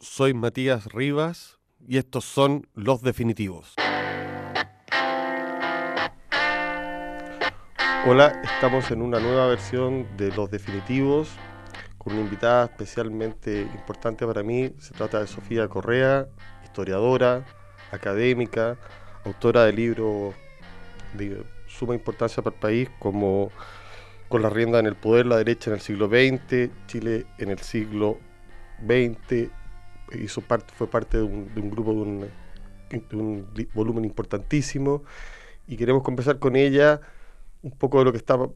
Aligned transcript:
soy 0.00 0.32
Matías 0.32 0.86
Rivas 0.92 1.58
y 1.86 1.98
estos 1.98 2.24
son 2.24 2.68
Los 2.74 3.02
Definitivos. 3.02 3.74
Hola, 8.06 8.40
estamos 8.44 8.90
en 8.92 9.02
una 9.02 9.18
nueva 9.18 9.48
versión 9.48 10.06
de 10.16 10.30
Los 10.34 10.50
Definitivos 10.50 11.30
con 11.98 12.12
una 12.12 12.22
invitada 12.22 12.66
especialmente 12.66 13.62
importante 13.62 14.24
para 14.24 14.42
mí. 14.44 14.72
Se 14.78 14.94
trata 14.94 15.20
de 15.20 15.26
Sofía 15.26 15.66
Correa, 15.68 16.28
historiadora, 16.62 17.44
académica, 17.90 18.76
autora 19.24 19.64
de 19.64 19.72
libros 19.72 20.34
de 21.14 21.42
suma 21.66 21.94
importancia 21.94 22.42
para 22.42 22.54
el 22.54 22.60
país 22.60 22.90
como 22.98 23.50
Con 24.28 24.42
la 24.42 24.50
rienda 24.50 24.78
en 24.78 24.86
el 24.86 24.94
poder, 24.94 25.26
la 25.26 25.38
derecha 25.38 25.70
en 25.70 25.74
el 25.74 25.80
siglo 25.80 26.06
XX, 26.06 26.70
Chile 26.86 27.26
en 27.38 27.50
el 27.50 27.58
siglo 27.58 28.18
XX, 28.86 29.50
hizo 30.12 30.40
parte, 30.40 30.72
fue 30.74 30.86
parte 30.88 31.18
de 31.18 31.22
un, 31.22 31.70
grupo 31.70 31.92
de 31.92 31.98
un, 31.98 32.20
de 32.90 33.16
un, 33.16 33.46
volumen 33.74 34.04
importantísimo 34.04 35.02
y 35.66 35.76
queremos 35.76 36.02
conversar 36.02 36.38
con 36.38 36.56
ella 36.56 37.00
un 37.62 37.72
poco 37.72 37.98
de 37.98 38.04
lo 38.04 38.12
que 38.12 38.18
estaba 38.18 38.48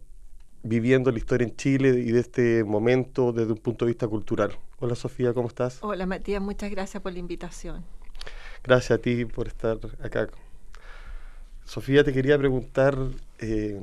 viviendo 0.62 1.10
la 1.10 1.18
historia 1.18 1.46
en 1.46 1.56
Chile 1.56 1.88
y 1.88 2.12
de 2.12 2.20
este 2.20 2.64
momento 2.64 3.32
desde 3.32 3.52
un 3.52 3.58
punto 3.58 3.84
de 3.84 3.90
vista 3.90 4.06
cultural. 4.06 4.56
Hola 4.78 4.94
Sofía, 4.94 5.34
¿cómo 5.34 5.48
estás? 5.48 5.78
Hola 5.82 6.06
Matías, 6.06 6.40
muchas 6.40 6.70
gracias 6.70 7.02
por 7.02 7.12
la 7.12 7.18
invitación. 7.18 7.84
Gracias 8.62 8.98
a 8.98 9.02
ti 9.02 9.24
por 9.24 9.48
estar 9.48 9.78
acá. 10.02 10.28
Sofía, 11.64 12.04
te 12.04 12.12
quería 12.12 12.38
preguntar, 12.38 12.96
eh, 13.38 13.80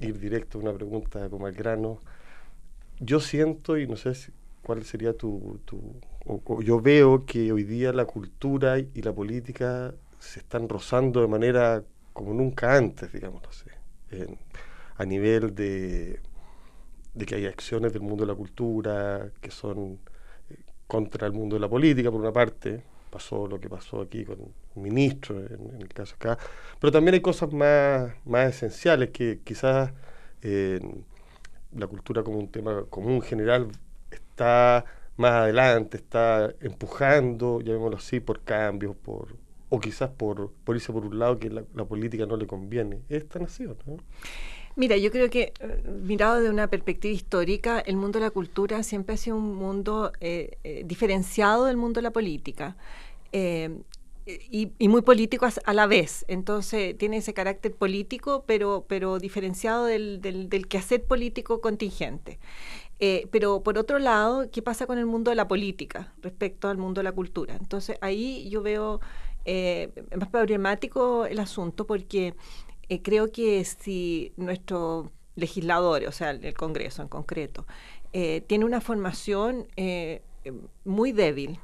ir 0.00 0.18
directo 0.18 0.58
a 0.58 0.62
una 0.62 0.72
pregunta 0.72 1.28
como 1.28 1.46
al 1.46 1.52
grano. 1.52 2.00
Yo 3.00 3.20
siento, 3.20 3.76
y 3.78 3.86
no 3.86 3.96
sé 3.96 4.14
cuál 4.68 4.84
sería 4.84 5.14
tu... 5.14 5.62
yo 6.60 6.80
veo 6.82 7.24
que 7.24 7.52
hoy 7.52 7.64
día 7.64 7.90
la 7.90 8.04
cultura 8.04 8.78
y 8.78 9.00
la 9.00 9.14
política 9.14 9.94
se 10.18 10.40
están 10.40 10.68
rozando 10.68 11.22
de 11.22 11.26
manera 11.26 11.82
como 12.12 12.34
nunca 12.34 12.76
antes, 12.76 13.10
digamos, 13.10 13.42
no 13.42 13.50
sé 13.50 13.70
a 14.96 15.04
nivel 15.06 15.54
de, 15.54 16.20
de, 17.14 17.24
que 17.24 17.36
hay 17.36 17.46
acciones 17.46 17.94
del 17.94 18.02
mundo 18.02 18.26
de 18.26 18.32
la 18.32 18.36
cultura 18.36 19.30
que 19.40 19.50
son 19.50 20.00
eh, 20.50 20.56
contra 20.86 21.26
el 21.26 21.32
mundo 21.32 21.56
de 21.56 21.60
la 21.60 21.68
política, 21.70 22.10
por 22.10 22.20
una 22.20 22.32
parte, 22.32 22.82
pasó 23.08 23.46
lo 23.46 23.58
que 23.58 23.70
pasó 23.70 24.02
aquí 24.02 24.22
con 24.26 24.38
un 24.74 24.82
ministro, 24.82 25.38
en, 25.38 25.80
el 25.80 25.88
caso 25.88 26.14
acá, 26.16 26.36
pero 26.78 26.92
también 26.92 27.14
hay 27.14 27.22
cosas 27.22 27.50
más, 27.54 28.12
más 28.26 28.54
esenciales 28.54 29.12
que 29.12 29.40
quizás 29.42 29.92
la 30.42 31.86
cultura 31.86 32.22
como 32.22 32.38
un 32.38 32.48
tema 32.48 32.84
común 32.90 33.22
general 33.22 33.68
está 34.38 34.84
más 35.16 35.32
adelante, 35.32 35.96
está 35.96 36.54
empujando, 36.60 37.60
llamémoslo 37.60 37.96
así, 37.96 38.20
por 38.20 38.42
cambios, 38.42 38.94
por 38.94 39.36
o 39.70 39.80
quizás 39.80 40.08
por, 40.10 40.50
por 40.64 40.76
irse 40.76 40.92
por 40.92 41.04
un 41.04 41.18
lado 41.18 41.38
que 41.38 41.50
la, 41.50 41.84
política 41.84 42.24
no 42.24 42.36
le 42.36 42.46
conviene. 42.46 43.00
Es 43.08 43.28
tan 43.28 43.42
así, 43.42 43.64
¿no? 43.64 43.74
Mira, 44.76 44.96
yo 44.96 45.10
creo 45.10 45.28
que 45.28 45.52
eh, 45.60 45.82
mirado 46.02 46.40
de 46.40 46.48
una 46.48 46.68
perspectiva 46.68 47.12
histórica, 47.12 47.80
el 47.80 47.96
mundo 47.96 48.18
de 48.18 48.26
la 48.26 48.30
cultura 48.30 48.82
siempre 48.82 49.14
ha 49.14 49.18
sido 49.18 49.36
un 49.36 49.56
mundo 49.56 50.12
eh, 50.20 50.56
eh, 50.62 50.84
diferenciado 50.86 51.66
del 51.66 51.76
mundo 51.76 51.98
de 51.98 52.02
la 52.02 52.12
política. 52.12 52.76
y, 53.32 54.88
muy 54.88 55.02
político 55.02 55.46
a, 55.64 55.74
la 55.74 55.86
vez. 55.86 56.24
Entonces 56.28 56.96
tiene 56.96 57.18
ese 57.18 57.34
carácter 57.34 57.74
político, 57.74 58.44
pero, 58.46 58.86
pero 58.88 59.18
diferenciado 59.18 59.84
del, 59.84 60.20
del, 60.20 60.48
del 60.48 60.66
quehacer 60.68 61.02
político 61.04 61.60
contingente. 61.60 62.38
Pero 63.30 63.62
por 63.62 63.78
otro 63.78 63.98
lado, 63.98 64.50
¿qué 64.50 64.62
pasa 64.62 64.86
con 64.86 64.98
el 64.98 65.06
mundo 65.06 65.30
de 65.30 65.36
la 65.36 65.46
política 65.48 66.12
respecto 66.20 66.68
al 66.68 66.78
mundo 66.78 67.00
de 67.00 67.04
la 67.04 67.12
cultura? 67.12 67.56
Entonces 67.56 67.96
ahí 68.00 68.48
yo 68.50 68.62
veo 68.62 69.00
más 70.16 70.28
problemático 70.28 71.26
el 71.26 71.38
asunto 71.38 71.86
porque 71.86 72.34
eh, 72.88 73.02
creo 73.02 73.30
que 73.30 73.64
si 73.64 74.32
nuestro 74.36 75.12
legislador, 75.36 76.04
o 76.06 76.12
sea, 76.12 76.30
el 76.30 76.54
Congreso 76.54 77.02
en 77.02 77.08
concreto, 77.08 77.66
eh, 78.12 78.42
tiene 78.46 78.64
una 78.64 78.80
formación 78.80 79.68
eh, 79.76 80.22
muy 80.84 81.12
débil, 81.12 81.60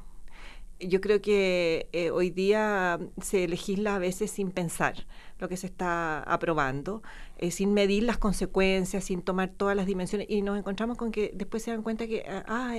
yo 0.79 1.01
creo 1.01 1.21
que 1.21 1.87
hoy 2.13 2.29
día 2.29 2.99
se 3.21 3.47
legisla 3.47 3.95
a 3.95 3.99
veces 3.99 4.29
sin 4.29 4.51
pensar 4.51 5.07
lo 5.39 5.49
que 5.49 5.57
se 5.57 5.67
está 5.67 6.19
aprobando, 6.23 7.03
sin 7.49 7.73
medir 7.73 8.03
las 8.03 8.17
consecuencias, 8.17 9.03
sin 9.03 9.21
tomar 9.21 9.49
todas 9.49 9.75
las 9.75 9.85
dimensiones, 9.85 10.27
y 10.29 10.41
nos 10.41 10.57
encontramos 10.57 10.97
con 10.97 11.11
que 11.11 11.31
después 11.33 11.63
se 11.63 11.71
dan 11.71 11.83
cuenta 11.83 12.07
que, 12.07 12.23
ah, 12.27 12.75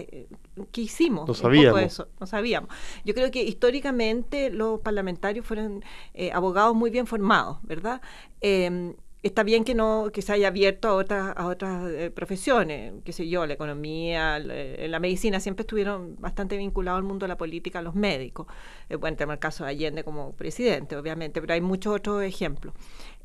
¿qué 0.73 0.81
hicimos? 0.81 1.29
No 1.29 1.35
sabíamos. 1.35 1.83
Eso, 1.83 2.09
no 2.19 2.27
sabíamos. 2.27 2.71
Yo 3.05 3.15
creo 3.15 3.31
que 3.31 3.43
históricamente 3.43 4.51
los 4.51 4.81
parlamentarios 4.81 5.45
fueron 5.45 5.85
abogados 6.33 6.75
muy 6.75 6.91
bien 6.91 7.07
formados, 7.07 7.59
¿verdad? 7.63 8.01
Em, 8.41 8.95
está 9.27 9.43
bien 9.43 9.65
que 9.65 9.75
no 9.75 10.11
que 10.13 10.23
se 10.23 10.33
haya 10.33 10.49
abierto 10.49 10.89
a 10.89 10.95
otras 10.95 11.33
a 11.37 11.47
otras 11.47 11.91
eh, 11.91 12.11
profesiones, 12.11 12.95
qué 13.05 13.13
sé 13.13 13.29
yo, 13.29 13.47
la 13.47 13.55
economía, 13.55 14.39
la, 14.39 15.01
medicina 15.01 15.41
siempre 15.41 15.63
estuvieron 15.63 16.17
bastante 16.19 16.57
vinculados 16.57 16.99
al 16.99 17.05
mundo 17.05 17.25
de 17.25 17.29
la 17.29 17.37
política, 17.37 17.83
los 17.83 17.95
médicos. 17.95 18.47
Eh, 18.89 18.97
bueno, 18.97 19.17
tenemos 19.17 19.35
el 19.35 19.41
caso 19.41 19.65
de 19.65 19.71
Allende 19.71 20.05
como 20.05 20.33
presidente, 20.33 20.97
obviamente, 20.97 21.41
pero 21.41 21.55
hay 21.55 21.61
muchos 21.61 21.95
otros 21.97 22.23
ejemplos. 22.23 22.75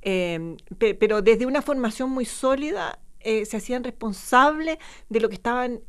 Em, 0.02 0.58
pero 0.78 1.22
desde 1.22 1.46
una 1.46 1.62
formación 1.62 2.10
muy 2.10 2.26
sólida 2.26 3.00
eh, 3.20 3.46
se 3.46 3.58
hacían 3.58 3.84
responsables 3.84 4.78
de 5.10 5.20
lo 5.20 5.30
que 5.30 5.36
estaban 5.36 5.82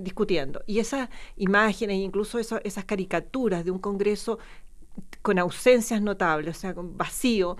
discutiendo. 0.00 0.62
Y 0.66 0.78
esas 0.78 1.08
imágenes, 1.36 1.98
incluso 1.98 2.38
esas 2.38 2.84
caricaturas 2.84 3.64
de 3.64 3.70
un 3.70 3.78
Congreso 3.78 4.38
con 5.22 5.38
ausencias 5.38 6.00
notables, 6.02 6.56
o 6.56 6.60
sea, 6.60 6.74
con 6.74 6.96
vacío. 6.96 7.56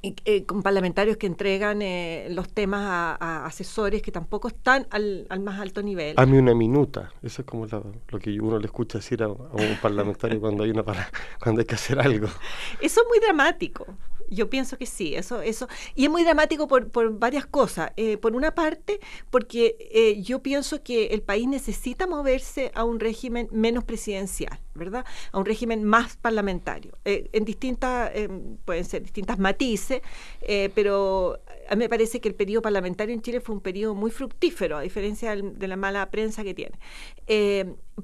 Eh, 0.00 0.46
con 0.46 0.62
parlamentarios 0.62 1.16
que 1.16 1.26
entregan 1.26 1.82
eh, 1.82 2.28
los 2.30 2.48
temas 2.48 3.16
a, 3.20 3.44
asesores 3.46 4.00
que 4.00 4.12
tampoco 4.12 4.46
están 4.46 4.86
al, 4.90 5.26
más 5.40 5.58
alto 5.58 5.82
nivel. 5.82 6.14
Hazme 6.16 6.38
una 6.38 6.54
minuta, 6.54 7.12
eso 7.20 7.42
es 7.42 7.46
como 7.46 7.66
lo 7.66 8.18
que 8.20 8.40
uno 8.40 8.60
le 8.60 8.66
escucha 8.66 8.98
decir 8.98 9.24
a, 9.24 9.28
un 9.28 9.78
parlamentario 9.82 10.40
cuando 10.40 10.62
hay 10.62 10.70
una 10.70 10.84
para, 10.84 11.10
cuando 11.42 11.62
hay 11.62 11.66
que 11.66 11.74
hacer 11.74 11.98
algo. 11.98 12.28
Eso 12.80 13.00
es 13.00 13.06
muy 13.08 13.18
dramático. 13.18 13.86
Yo 14.30 14.50
pienso 14.50 14.76
que 14.76 14.86
sí, 14.86 15.14
eso, 15.14 15.40
eso. 15.40 15.68
Y 15.94 16.04
es 16.04 16.10
muy 16.10 16.22
dramático 16.22 16.68
por, 16.68 16.90
por 16.90 17.18
varias 17.18 17.46
cosas. 17.46 17.92
Eh, 17.96 18.18
por 18.18 18.36
una 18.36 18.54
parte, 18.54 19.00
porque 19.30 19.76
eh, 19.92 20.22
yo 20.22 20.42
pienso 20.42 20.82
que 20.82 21.06
el 21.06 21.22
país 21.22 21.48
necesita 21.48 22.06
moverse 22.06 22.70
a 22.74 22.84
un 22.84 23.00
régimen 23.00 23.48
menos 23.50 23.84
presidencial, 23.84 24.60
¿verdad? 24.78 25.04
A 25.32 25.38
un 25.38 25.44
régimen 25.44 25.84
más 25.84 26.16
parlamentario. 26.16 26.96
Eh, 27.04 27.28
en 27.32 27.44
distintas, 27.44 28.10
pueden 28.64 28.84
ser 28.84 29.02
distintas 29.02 29.38
matices, 29.38 30.00
pero 30.74 31.38
a 31.68 31.74
mí 31.74 31.80
me 31.80 31.88
parece 31.88 32.20
que 32.20 32.28
el 32.28 32.34
periodo 32.34 32.62
parlamentario 32.62 33.14
en 33.14 33.22
Chile 33.22 33.40
fue 33.40 33.54
un 33.54 33.60
periodo 33.60 33.94
muy 33.94 34.10
fructífero, 34.10 34.78
a 34.78 34.80
diferencia 34.80 35.36
de 35.36 35.68
la 35.68 35.76
mala 35.76 36.10
prensa 36.10 36.44
que 36.44 36.54
tiene. 36.54 36.78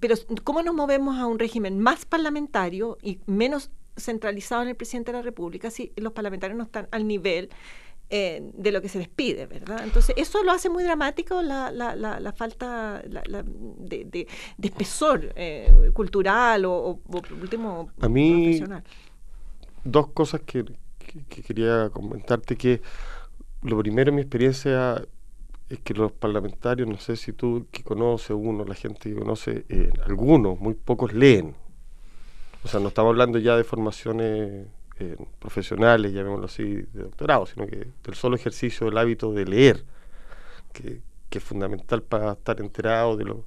pero, 0.00 0.14
¿cómo 0.42 0.62
nos 0.62 0.74
movemos 0.74 1.18
a 1.18 1.26
un 1.26 1.38
régimen 1.38 1.78
más 1.78 2.04
parlamentario 2.04 2.98
y 3.02 3.20
menos 3.26 3.70
centralizado 3.96 4.62
en 4.62 4.68
el 4.68 4.76
presidente 4.76 5.12
de 5.12 5.18
la 5.18 5.22
República 5.22 5.70
si 5.70 5.92
los 5.96 6.12
parlamentarios 6.12 6.56
no 6.56 6.64
están 6.64 6.88
al 6.90 7.06
nivel 7.06 7.50
eh, 8.10 8.42
de 8.54 8.72
lo 8.72 8.80
que 8.80 8.88
se 8.88 8.98
les 8.98 9.08
pide, 9.08 9.46
¿verdad? 9.46 9.82
Entonces, 9.82 10.14
eso 10.18 10.42
lo 10.42 10.52
hace 10.52 10.68
muy 10.68 10.84
dramático 10.84 11.42
la, 11.42 11.70
la, 11.70 11.94
la, 11.96 12.32
falta 12.32 13.02
de, 13.02 14.04
de, 14.04 14.28
espesor 14.62 15.32
eh, 15.36 15.90
cultural 15.92 16.64
o, 16.66 17.00
por 17.10 17.32
último, 17.32 17.90
A 18.00 18.08
mí, 18.08 18.42
profesional. 18.42 18.84
Dos 19.84 20.08
cosas 20.08 20.42
que, 20.42 20.64
quería 21.46 21.90
comentarte, 21.90 22.56
que 22.56 22.80
lo 23.62 23.78
primero 23.78 24.10
en 24.10 24.16
mi 24.16 24.22
experiencia 24.22 25.02
es 25.68 25.80
que 25.80 25.94
los 25.94 26.12
parlamentarios, 26.12 26.88
no 26.88 26.98
sé 26.98 27.16
si 27.16 27.32
tú 27.32 27.66
que 27.70 27.82
conoces 27.82 28.36
uno, 28.38 28.64
la 28.64 28.74
gente 28.74 29.10
que 29.10 29.14
conoce, 29.14 29.64
eh, 29.68 29.90
algunos, 30.06 30.58
muy 30.60 30.74
pocos 30.74 31.12
leen 31.12 31.54
o 32.64 32.68
sea, 32.68 32.80
no 32.80 32.88
estamos 32.88 33.10
hablando 33.10 33.38
ya 33.38 33.56
de 33.56 33.64
formaciones 33.64 34.66
eh, 34.98 35.16
profesionales, 35.38 36.12
llamémoslo 36.12 36.46
así, 36.46 36.64
de 36.64 37.02
doctorado, 37.02 37.46
sino 37.46 37.66
que 37.66 37.88
del 38.04 38.14
solo 38.14 38.36
ejercicio 38.36 38.86
del 38.86 38.98
hábito 38.98 39.32
de 39.32 39.44
leer, 39.44 39.84
que, 40.72 41.00
es 41.30 41.42
fundamental 41.42 42.00
para 42.00 42.34
estar 42.34 42.60
enterado 42.60 43.16
de 43.16 43.24
lo, 43.24 43.44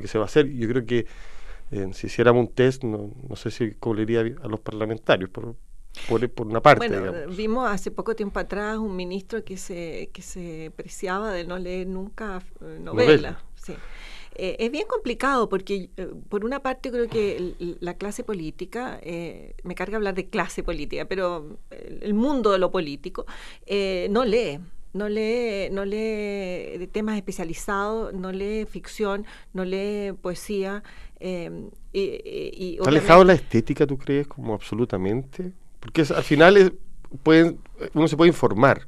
que 0.00 0.08
se 0.08 0.18
va 0.18 0.24
a 0.24 0.26
hacer. 0.26 0.50
Yo 0.50 0.68
creo 0.68 0.84
que 0.84 1.06
eh, 1.70 1.88
si 1.92 2.08
hiciéramos 2.08 2.48
un 2.48 2.52
test, 2.52 2.82
no, 2.82 3.12
no 3.28 3.36
sé 3.36 3.52
si 3.52 3.74
cobraría 3.74 4.22
a 4.42 4.48
los 4.48 4.58
parlamentarios, 4.58 5.30
por, 5.30 5.54
por, 6.08 6.46
una 6.46 6.60
parte. 6.60 6.88
Bueno, 6.88 7.12
vimos 7.28 7.70
hace 7.70 7.92
poco 7.92 8.16
tiempo 8.16 8.40
atrás 8.40 8.78
un 8.78 8.96
ministro 8.96 9.44
que 9.44 9.56
se, 9.56 10.10
que 10.12 10.20
se 10.22 10.72
preciaba 10.74 11.32
de 11.32 11.44
no 11.44 11.58
leer 11.58 11.86
nunca 11.86 12.42
eh, 12.60 12.78
novela. 12.80 13.40
Sí. 13.54 13.74
Eh, 14.40 14.54
es 14.60 14.70
bien 14.70 14.86
complicado 14.86 15.48
porque, 15.48 15.90
eh, 15.96 16.08
por 16.28 16.44
una 16.44 16.60
parte, 16.60 16.92
creo 16.92 17.08
que 17.08 17.54
la 17.80 17.94
clase 17.94 18.22
política, 18.22 19.00
eh, 19.02 19.56
me 19.64 19.74
carga 19.74 19.96
hablar 19.96 20.14
de 20.14 20.28
clase 20.28 20.62
política, 20.62 21.06
pero 21.06 21.58
el 21.70 22.14
mundo 22.14 22.52
de 22.52 22.58
lo 22.58 22.70
político 22.70 23.26
no 24.10 24.24
lee. 24.24 24.60
no 24.94 25.08
lee, 25.08 25.68
no 25.70 25.84
lee 25.84 26.88
temas 26.92 27.16
especializados, 27.16 28.14
no 28.14 28.32
lee 28.32 28.64
ficción, 28.64 29.26
no 29.52 29.64
lee 29.64 30.12
poesía. 30.12 30.84
Eh, 31.18 31.68
y, 31.92 32.76
¿Está 32.78 32.90
alejado 32.90 33.24
la 33.24 33.34
estética, 33.34 33.86
tú 33.88 33.98
crees, 33.98 34.28
como 34.28 34.54
absolutamente? 34.54 35.52
Porque 35.80 36.02
al 36.02 36.22
final 36.22 36.78
pueden, 37.24 37.58
uno 37.92 38.06
se 38.06 38.16
puede 38.16 38.28
informar 38.28 38.86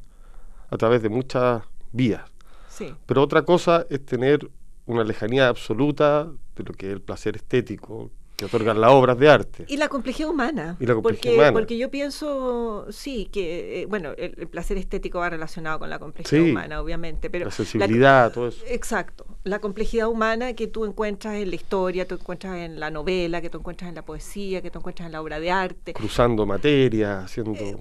a 0.70 0.76
través 0.76 1.02
de 1.02 1.08
muchas 1.08 1.64
vías. 1.90 2.22
Sí. 2.68 2.94
Pero 3.06 3.22
otra 3.22 3.42
cosa 3.42 3.84
es 3.90 4.04
tener 4.06 4.48
una 4.90 5.04
lejanía 5.04 5.48
absoluta 5.48 6.24
de 6.56 6.64
lo 6.64 6.74
que 6.74 6.88
es 6.88 6.92
el 6.92 7.00
placer 7.00 7.36
estético, 7.36 8.10
que 8.36 8.46
otorgan 8.46 8.80
las 8.80 8.90
obras 8.90 9.18
de 9.18 9.28
arte. 9.28 9.64
Y 9.68 9.76
la 9.76 9.88
complejidad 9.88 10.30
humana. 10.30 10.76
Y 10.80 10.86
la 10.86 10.94
complejidad 10.94 11.22
porque, 11.22 11.34
humana. 11.34 11.52
Porque 11.52 11.78
yo 11.78 11.90
pienso, 11.90 12.86
sí, 12.90 13.28
que, 13.30 13.82
eh, 13.82 13.86
bueno, 13.86 14.12
el, 14.16 14.48
placer 14.48 14.78
estético 14.78 15.18
va 15.18 15.30
relacionado 15.30 15.78
con 15.78 15.90
la 15.90 15.98
complejidad 15.98 16.42
humana, 16.42 16.80
obviamente. 16.80 17.28
Pero 17.30 17.46
la 17.46 17.50
sensibilidad, 17.50 18.32
todo 18.32 18.48
eso. 18.48 18.64
Exacto. 18.66 19.26
La 19.44 19.58
complejidad 19.58 20.08
humana 20.08 20.54
que 20.54 20.66
tú 20.66 20.86
encuentras 20.86 21.34
en 21.34 21.50
la 21.50 21.56
historia, 21.56 22.08
tú 22.08 22.14
encuentras 22.14 22.56
en 22.58 22.80
la 22.80 22.90
novela, 22.90 23.40
que 23.40 23.50
tú 23.50 23.58
encuentras 23.58 23.88
en 23.88 23.94
la 23.94 24.02
poesía, 24.02 24.62
que 24.62 24.70
tú 24.70 24.78
encuentras 24.78 25.06
en 25.06 25.12
la 25.12 25.20
obra 25.20 25.38
de 25.38 25.50
arte. 25.50 25.92
Cruzando 25.92 26.46
materia, 26.46 27.20
haciendo... 27.20 27.52
Eh, 27.52 27.76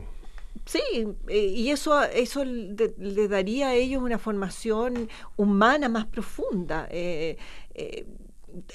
sí, 0.65 0.81
eh, 1.27 1.45
y 1.47 1.69
eso, 1.69 2.01
eso 2.03 2.43
le, 2.45 3.27
daría 3.27 3.69
a 3.69 3.75
ellos 3.75 4.01
una 4.01 4.17
formación 4.17 5.09
humana 5.37 5.89
más 5.89 6.05
profunda. 6.05 6.87
Eh, 6.91 7.37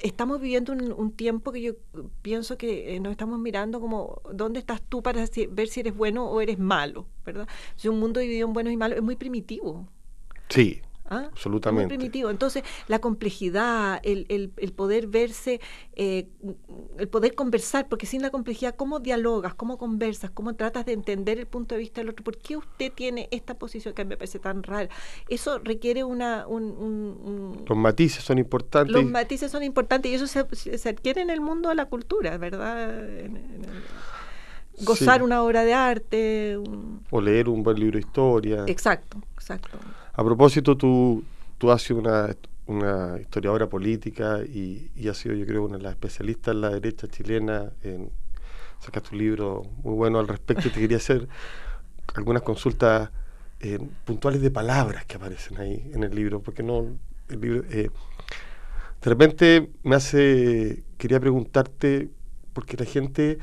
estamos 0.01 0.39
viviendo 0.39 0.73
un, 0.73 1.11
tiempo 1.11 1.51
que 1.51 1.61
yo 1.61 1.73
pienso 2.21 2.57
que 2.57 2.95
eh, 2.95 2.99
nos 2.99 3.11
estamos 3.11 3.39
mirando 3.39 3.79
como 3.79 4.21
dónde 4.33 4.59
estás 4.59 4.81
tú 4.81 5.01
para 5.01 5.25
ver 5.49 5.67
si 5.67 5.79
eres 5.79 5.95
bueno 5.95 6.29
o 6.29 6.41
eres 6.41 6.59
malo, 6.59 7.05
¿verdad? 7.25 7.47
Si 7.75 7.87
un 7.87 7.99
mundo 7.99 8.19
dividido 8.19 8.47
en 8.47 8.53
buenos 8.53 8.73
y 8.73 8.77
malos 8.77 8.97
es 8.97 9.03
muy 9.03 9.15
primitivo. 9.15 9.87
Sí, 10.49 10.81
¿Ah? 11.07 11.27
Absolutamente. 11.31 11.87
muy 11.87 11.97
primitivo. 11.97 12.29
Entonces, 12.29 12.63
la 12.87 12.99
complejidad, 12.99 13.99
el, 14.03 14.25
el, 14.27 14.71
poder 14.73 15.07
verse, 15.07 15.61
eh, 15.95 16.27
el 16.97 17.07
poder 17.07 17.35
conversar, 17.35 17.87
porque 17.87 18.05
sin 18.05 18.21
la 18.21 18.31
complejidad, 18.31 18.75
¿cómo 18.75 18.99
dialogas? 18.99 19.53
¿Cómo 19.53 19.77
conversas? 19.77 20.31
¿Cómo 20.31 20.55
tratas 20.55 20.85
de 20.85 20.93
entender 20.93 21.37
el 21.37 21.45
punto 21.45 21.75
de 21.75 21.79
vista 21.79 22.01
del 22.01 22.09
otro? 22.09 22.23
¿Por 22.23 22.37
qué 22.37 22.57
usted 22.57 22.91
tiene 22.91 23.27
esta 23.31 23.53
posición 23.53 23.93
que 23.93 24.03
me 24.03 24.17
parece 24.17 24.39
tan 24.39 24.63
rara? 24.63 24.89
Eso 25.29 25.59
requiere 25.59 26.03
una... 26.03 26.47
Un, 26.47 27.63
los 27.67 27.77
matices 27.77 28.23
son 28.23 28.39
importantes. 28.39 28.93
Los 28.93 29.05
matices 29.05 29.51
son 29.51 29.63
importantes 29.63 30.11
y 30.11 30.15
eso 30.15 30.27
se, 30.27 30.77
se 30.77 30.89
adquiere 30.89 31.21
en 31.21 31.29
el 31.29 31.41
mundo 31.41 31.69
de 31.69 31.75
la 31.75 31.85
cultura, 31.85 32.37
¿verdad? 32.37 33.05
gozar 34.83 35.23
una 35.23 35.41
obra 35.43 35.63
de 35.63 35.73
arte. 35.73 36.57
O 37.09 37.21
leer 37.21 37.49
un 37.49 37.63
buen 37.63 37.79
libro 37.79 37.93
de 37.97 38.05
historia. 38.05 38.63
Exacto, 38.67 39.21
exacto. 39.33 39.77
A 40.17 40.23
propósito, 40.23 40.77
tú, 40.77 41.23
tú 41.57 41.71
has 41.71 41.81
sido 41.81 41.99
una, 41.99 42.33
una 42.67 43.19
historiadora 43.19 43.67
política 43.67 44.39
y, 44.43 44.89
has 45.09 45.17
sido, 45.17 45.35
yo 45.35 45.45
creo, 45.45 45.65
una 45.65 45.77
de 45.77 45.83
las 45.83 45.91
especialistas 45.91 46.55
en 46.55 46.61
la 46.61 46.69
derecha 46.69 47.07
chilena. 47.07 47.73
En, 47.83 48.09
sacaste 48.79 49.09
un 49.11 49.17
libro 49.17 49.63
muy 49.83 49.93
bueno 49.93 50.19
al 50.19 50.27
respecto 50.27 50.67
y 50.67 50.71
te 50.71 50.79
quería 50.79 50.97
hacer 50.97 51.27
algunas 52.13 52.43
consultas 52.43 53.09
eh, 53.59 53.79
puntuales 54.05 54.41
de 54.41 54.51
palabras 54.51 55.05
que 55.05 55.17
aparecen 55.17 55.57
ahí 55.59 55.91
en 55.93 56.03
el 56.03 56.15
libro, 56.15 56.41
porque 56.41 56.63
no, 56.63 56.97
el 57.29 57.41
libro... 57.41 57.63
Eh, 57.69 57.89
de 59.01 59.09
repente 59.09 59.69
me 59.83 59.97
hace, 59.97 60.83
quería 60.97 61.19
preguntarte, 61.19 62.09
porque 62.53 62.77
la 62.77 62.85
gente 62.85 63.37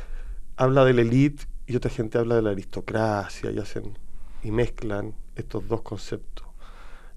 habla 0.57 0.85
de 0.85 0.95
la 0.95 1.03
élite 1.03 1.45
y 1.67 1.77
otra 1.77 1.91
gente 1.91 2.19
habla 2.19 2.37
de 2.37 2.43
la 2.43 2.51
aristocracia 2.51 3.51
y 3.51 3.59
hacen 3.59 3.97
y 4.43 4.51
mezclan 4.51 5.15
estos 5.37 5.69
dos 5.69 5.83
conceptos. 5.83 6.52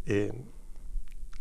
Eh, 0.05 0.31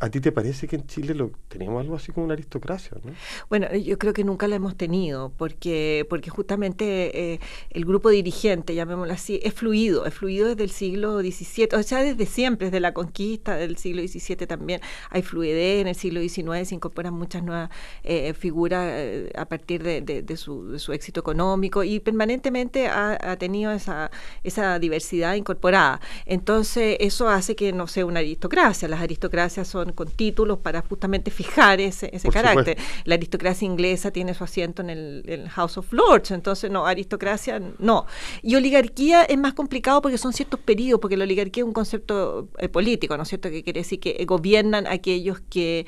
¿A 0.00 0.10
ti 0.10 0.20
te 0.20 0.32
parece 0.32 0.66
que 0.66 0.76
en 0.76 0.86
Chile 0.86 1.14
lo 1.14 1.32
tenemos 1.54 1.80
algo 1.80 1.94
así 1.94 2.10
como 2.10 2.24
una 2.24 2.34
aristocracia? 2.34 2.98
¿no? 3.04 3.12
Bueno, 3.48 3.72
yo 3.76 3.96
creo 3.96 4.12
que 4.12 4.24
nunca 4.24 4.48
la 4.48 4.56
hemos 4.56 4.76
tenido, 4.76 5.32
porque, 5.38 6.04
porque 6.10 6.28
justamente 6.28 7.34
eh, 7.34 7.40
el 7.70 7.84
grupo 7.84 8.10
dirigente, 8.10 8.74
llamémoslo 8.74 9.12
así, 9.12 9.38
es 9.42 9.54
fluido, 9.54 10.04
es 10.04 10.12
fluido 10.12 10.48
desde 10.48 10.64
el 10.64 10.70
siglo 10.70 11.20
XVII, 11.20 11.68
o 11.78 11.82
sea, 11.84 12.02
desde 12.02 12.26
siempre, 12.26 12.66
desde 12.66 12.80
la 12.80 12.92
conquista 12.92 13.56
del 13.56 13.76
siglo 13.76 14.02
XVII 14.02 14.48
también 14.48 14.80
hay 15.10 15.22
fluidez, 15.22 15.80
en 15.80 15.86
el 15.86 15.94
siglo 15.94 16.20
XIX 16.20 16.68
se 16.68 16.74
incorporan 16.74 17.14
muchas 17.14 17.44
nuevas 17.44 17.70
eh, 18.02 18.34
figuras 18.34 18.88
eh, 18.90 19.30
a 19.36 19.44
partir 19.44 19.82
de, 19.84 20.36
su, 20.36 20.78
su, 20.80 20.92
éxito 20.92 21.20
económico 21.20 21.84
y 21.84 22.00
permanentemente 22.00 22.88
ha, 22.88 23.16
ha, 23.20 23.36
tenido 23.36 23.70
esa, 23.70 24.10
esa 24.42 24.78
diversidad 24.80 25.34
incorporada. 25.34 26.00
Entonces, 26.26 26.96
eso 26.98 27.28
hace 27.28 27.54
que 27.54 27.72
no 27.72 27.86
sea 27.86 28.06
una 28.06 28.20
aristocracia, 28.20 28.88
las 28.88 29.00
aristocracias 29.00 29.68
son 29.68 29.92
con 29.92 30.08
títulos 30.08 30.58
para 30.58 30.82
justamente 30.82 31.30
fijar 31.30 31.43
ese, 31.78 32.10
ese 32.12 32.28
carácter. 32.28 32.76
La 33.04 33.14
aristocracia 33.14 33.66
inglesa 33.66 34.10
tiene 34.10 34.34
su 34.34 34.44
asiento 34.44 34.82
en 34.82 34.90
el, 34.90 35.48
House 35.50 35.78
of 35.78 35.92
Lords, 35.92 36.30
entonces 36.30 36.70
no, 36.70 36.86
aristocracia 36.86 37.60
no. 37.78 38.06
Y 38.42 38.54
oligarquía 38.54 39.24
es 39.24 39.38
más 39.38 39.54
complicado 39.54 40.00
porque 40.02 40.18
son 40.18 40.32
ciertos 40.32 40.60
periodos, 40.60 41.00
porque 41.00 41.16
la 41.16 41.24
oligarquía 41.24 41.62
es 41.62 41.66
un 41.66 41.72
concepto 41.72 42.48
eh, 42.58 42.68
político, 42.68 43.16
¿no 43.16 43.22
es 43.22 43.28
cierto? 43.28 43.50
Que 43.50 43.62
quiere 43.62 43.80
decir 43.80 44.00
que 44.00 44.24
gobiernan 44.26 44.86
aquellos 44.86 45.40
que 45.40 45.86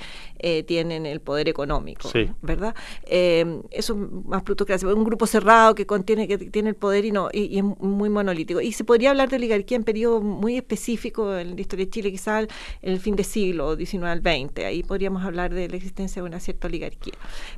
eh, 0.49 0.63
tienen 0.63 1.07
el 1.07 1.19
poder 1.19 1.49
económico, 1.49 2.09
¿verdad? 2.41 2.73
Eh, 3.03 3.63
eso 3.73 3.95
es 3.95 4.27
más 4.27 4.45
plutocracia, 4.45 4.87
un 4.87 5.03
grupo 5.03 5.27
cerrado 5.27 5.75
que 5.75 5.87
contiene 5.87 6.29
que 6.29 6.39
tiene 6.39 6.69
el 6.69 6.77
poder 6.77 7.05
y 7.05 7.11
no 7.11 7.29
y, 7.33 7.59
es 7.59 7.65
muy 7.65 8.09
monolítico. 8.11 8.61
Y 8.61 8.71
se 8.71 8.85
podría 8.85 9.11
hablar 9.11 9.29
de 9.29 9.39
oligarquía 9.39 9.77
en 9.77 9.83
periodos 9.83 10.23
muy 10.23 10.57
específicos 10.57 11.41
en 11.41 11.57
la 11.57 11.61
historia 11.61 11.87
de 11.87 11.91
Chile, 11.91 12.13
quizás 12.13 12.47
en 12.81 12.93
el 12.93 13.01
fin 13.01 13.17
de 13.17 13.25
siglo, 13.25 13.77
al 14.05 14.21
20. 14.21 14.65
Ahí 14.65 14.85
podríamos 14.85 15.25
hablar 15.25 15.53
de 15.53 15.69
la 15.69 15.75
existencia 15.75 16.23
de 16.23 16.29
una 16.29 16.39
cierta 16.39 16.69
oligarquía. 16.69 17.15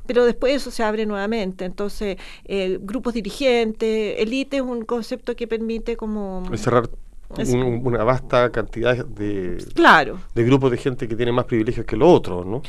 Pero 0.07 0.25
después 0.25 0.55
eso 0.55 0.71
se 0.71 0.81
abre 0.81 1.05
nuevamente. 1.05 1.65
Entonces, 1.65 2.17
eh, 2.45 2.79
grupos 2.81 3.13
dirigentes, 3.13 4.15
élite 4.17 4.57
es 4.57 4.63
un 4.63 4.83
concepto 4.83 5.35
que 5.35 5.45
permite 5.45 5.95
como... 5.95 6.43
Cerrar 6.57 6.89
una 7.29 8.03
vasta 8.03 8.49
cantidad 8.51 9.05
de, 9.05 9.63
claro. 9.75 10.19
de 10.33 10.43
grupos 10.43 10.71
de 10.71 10.77
gente 10.77 11.07
que 11.07 11.15
tiene 11.15 11.31
más 11.31 11.45
privilegios 11.45 11.85
que 11.85 11.95
los 11.95 12.09
otros, 12.09 12.45
¿no? 12.45 12.61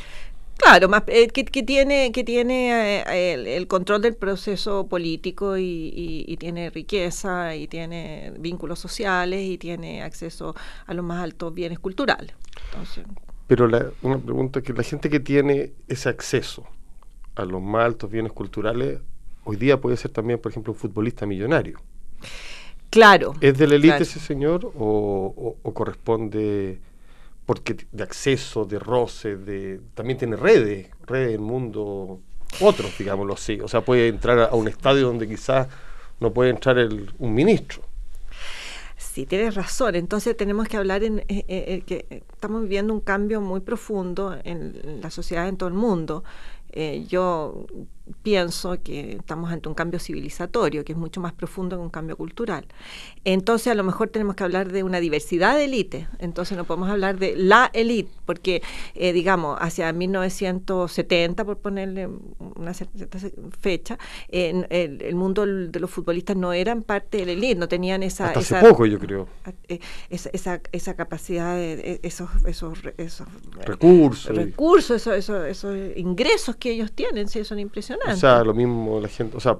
Claro, 0.58 0.90
más, 0.90 1.04
eh, 1.06 1.28
que, 1.28 1.44
tiene, 1.62 2.12
que 2.12 2.22
tiene 2.22 3.02
eh, 3.08 3.56
el, 3.56 3.66
control 3.66 4.02
del 4.02 4.14
proceso 4.14 4.86
político 4.86 5.56
y, 5.56 6.36
tiene 6.38 6.68
riqueza 6.68 7.56
y 7.56 7.66
tiene 7.66 8.34
vínculos 8.38 8.78
sociales 8.78 9.42
y 9.42 9.56
tiene 9.56 10.02
acceso 10.02 10.54
a 10.86 10.92
los 10.92 11.04
más 11.04 11.22
altos 11.22 11.54
bienes 11.54 11.78
culturales. 11.78 12.34
Entonces, 12.70 13.06
pero 13.50 13.66
la, 13.66 13.90
una 14.02 14.16
pregunta 14.16 14.60
es 14.60 14.64
que 14.64 14.72
la 14.72 14.84
gente 14.84 15.10
que 15.10 15.18
tiene 15.18 15.72
ese 15.88 16.08
acceso 16.08 16.66
a 17.34 17.44
los 17.44 17.60
más 17.60 17.84
altos 17.84 18.08
bienes 18.08 18.30
culturales, 18.30 19.00
hoy 19.42 19.56
día 19.56 19.80
puede 19.80 19.96
ser 19.96 20.12
también, 20.12 20.38
por 20.38 20.52
ejemplo, 20.52 20.72
un 20.72 20.78
futbolista 20.78 21.26
millonario. 21.26 21.80
Claro. 22.90 23.34
¿Es 23.40 23.56
de 23.56 23.68
la 23.68 23.76
élite 23.76 24.02
ese 24.02 24.18
señor 24.18 24.72
o, 24.76 25.56
corresponde 25.72 26.80
porque 27.46 27.76
de 27.90 28.02
acceso, 28.02 28.64
de 28.64 28.78
roce, 28.78 29.36
de 29.36 29.80
también 29.94 30.18
tiene 30.18 30.36
redes, 30.36 30.88
redes 31.06 31.32
del 31.32 31.40
mundo, 31.40 32.20
otros, 32.60 32.96
digámoslo 32.98 33.34
así. 33.34 33.60
O 33.60 33.68
sea, 33.68 33.80
puede 33.80 34.08
entrar 34.08 34.38
a 34.38 34.54
un 34.54 34.68
estadio 34.68 35.06
donde 35.06 35.26
quizás 35.26 35.66
no 36.20 36.32
puede 36.32 36.50
entrar 36.50 36.78
el, 36.78 37.12
un 37.18 37.34
ministro. 37.34 37.82
Sí, 38.96 39.26
tienes 39.26 39.54
razón. 39.54 39.96
Entonces 39.96 40.36
tenemos 40.36 40.68
que 40.68 40.76
hablar 40.76 41.02
en, 41.02 41.20
eh, 41.20 41.44
eh, 41.48 41.82
que 41.84 42.22
estamos 42.32 42.62
viviendo 42.62 42.92
un 42.92 43.00
cambio 43.00 43.40
muy 43.40 43.60
profundo 43.60 44.38
en 44.44 45.00
la 45.02 45.10
sociedad 45.10 45.48
en 45.48 45.56
todo 45.56 45.68
el 45.68 45.74
mundo. 45.74 46.22
Eh, 46.72 47.04
yo 47.08 47.66
pienso 48.22 48.82
que 48.82 49.12
estamos 49.12 49.50
ante 49.50 49.68
un 49.68 49.74
cambio 49.74 50.00
civilizatorio, 50.00 50.84
que 50.84 50.92
es 50.92 50.98
mucho 50.98 51.20
más 51.20 51.32
profundo 51.32 51.76
que 51.76 51.82
un 51.82 51.90
cambio 51.90 52.16
cultural. 52.16 52.66
Entonces, 53.24 53.68
a 53.68 53.74
lo 53.74 53.84
mejor 53.84 54.08
tenemos 54.08 54.36
que 54.36 54.44
hablar 54.44 54.72
de 54.72 54.82
una 54.82 55.00
diversidad 55.00 55.56
de 55.56 55.64
élites. 55.64 56.06
Entonces, 56.18 56.56
no 56.56 56.64
podemos 56.64 56.88
hablar 56.90 57.18
de 57.18 57.36
la 57.36 57.70
élite, 57.72 58.10
porque, 58.26 58.62
eh, 58.94 59.12
digamos, 59.12 59.58
hacia 59.60 59.92
1970, 59.92 61.44
por 61.44 61.58
ponerle 61.58 62.08
una 62.56 62.74
cierta 62.74 63.18
fecha, 63.60 63.98
el, 64.28 65.14
mundo 65.14 65.46
de 65.46 65.80
los 65.80 65.90
futbolistas 65.90 66.36
no 66.36 66.52
eran 66.52 66.82
parte 66.82 67.18
de 67.18 67.26
la 67.26 67.32
élite, 67.32 67.54
no 67.56 67.68
tenían 67.68 68.02
esa... 68.02 68.28
Hasta 68.28 68.40
hace 68.40 68.56
poco, 68.56 68.86
yo 68.86 68.98
creo. 68.98 69.28
Esa, 70.08 70.60
esa, 70.72 70.94
capacidad, 70.94 71.56
de, 71.56 72.00
esos, 72.02 72.28
esos, 72.46 72.78
esos 72.96 73.28
recursos. 73.60 74.34
Recursos, 74.34 74.96
esos, 74.96 75.14
esos, 75.16 75.46
esos 75.46 75.76
ingresos 75.96 76.56
que 76.60 76.70
ellos 76.70 76.92
tienen, 76.92 77.26
sí, 77.28 77.42
son 77.42 77.58
impresionantes. 77.58 78.18
O 78.18 78.20
sea, 78.20 78.44
lo 78.44 78.54
mismo 78.54 79.00
la 79.00 79.08
gente, 79.08 79.36
o 79.36 79.40
sea, 79.40 79.58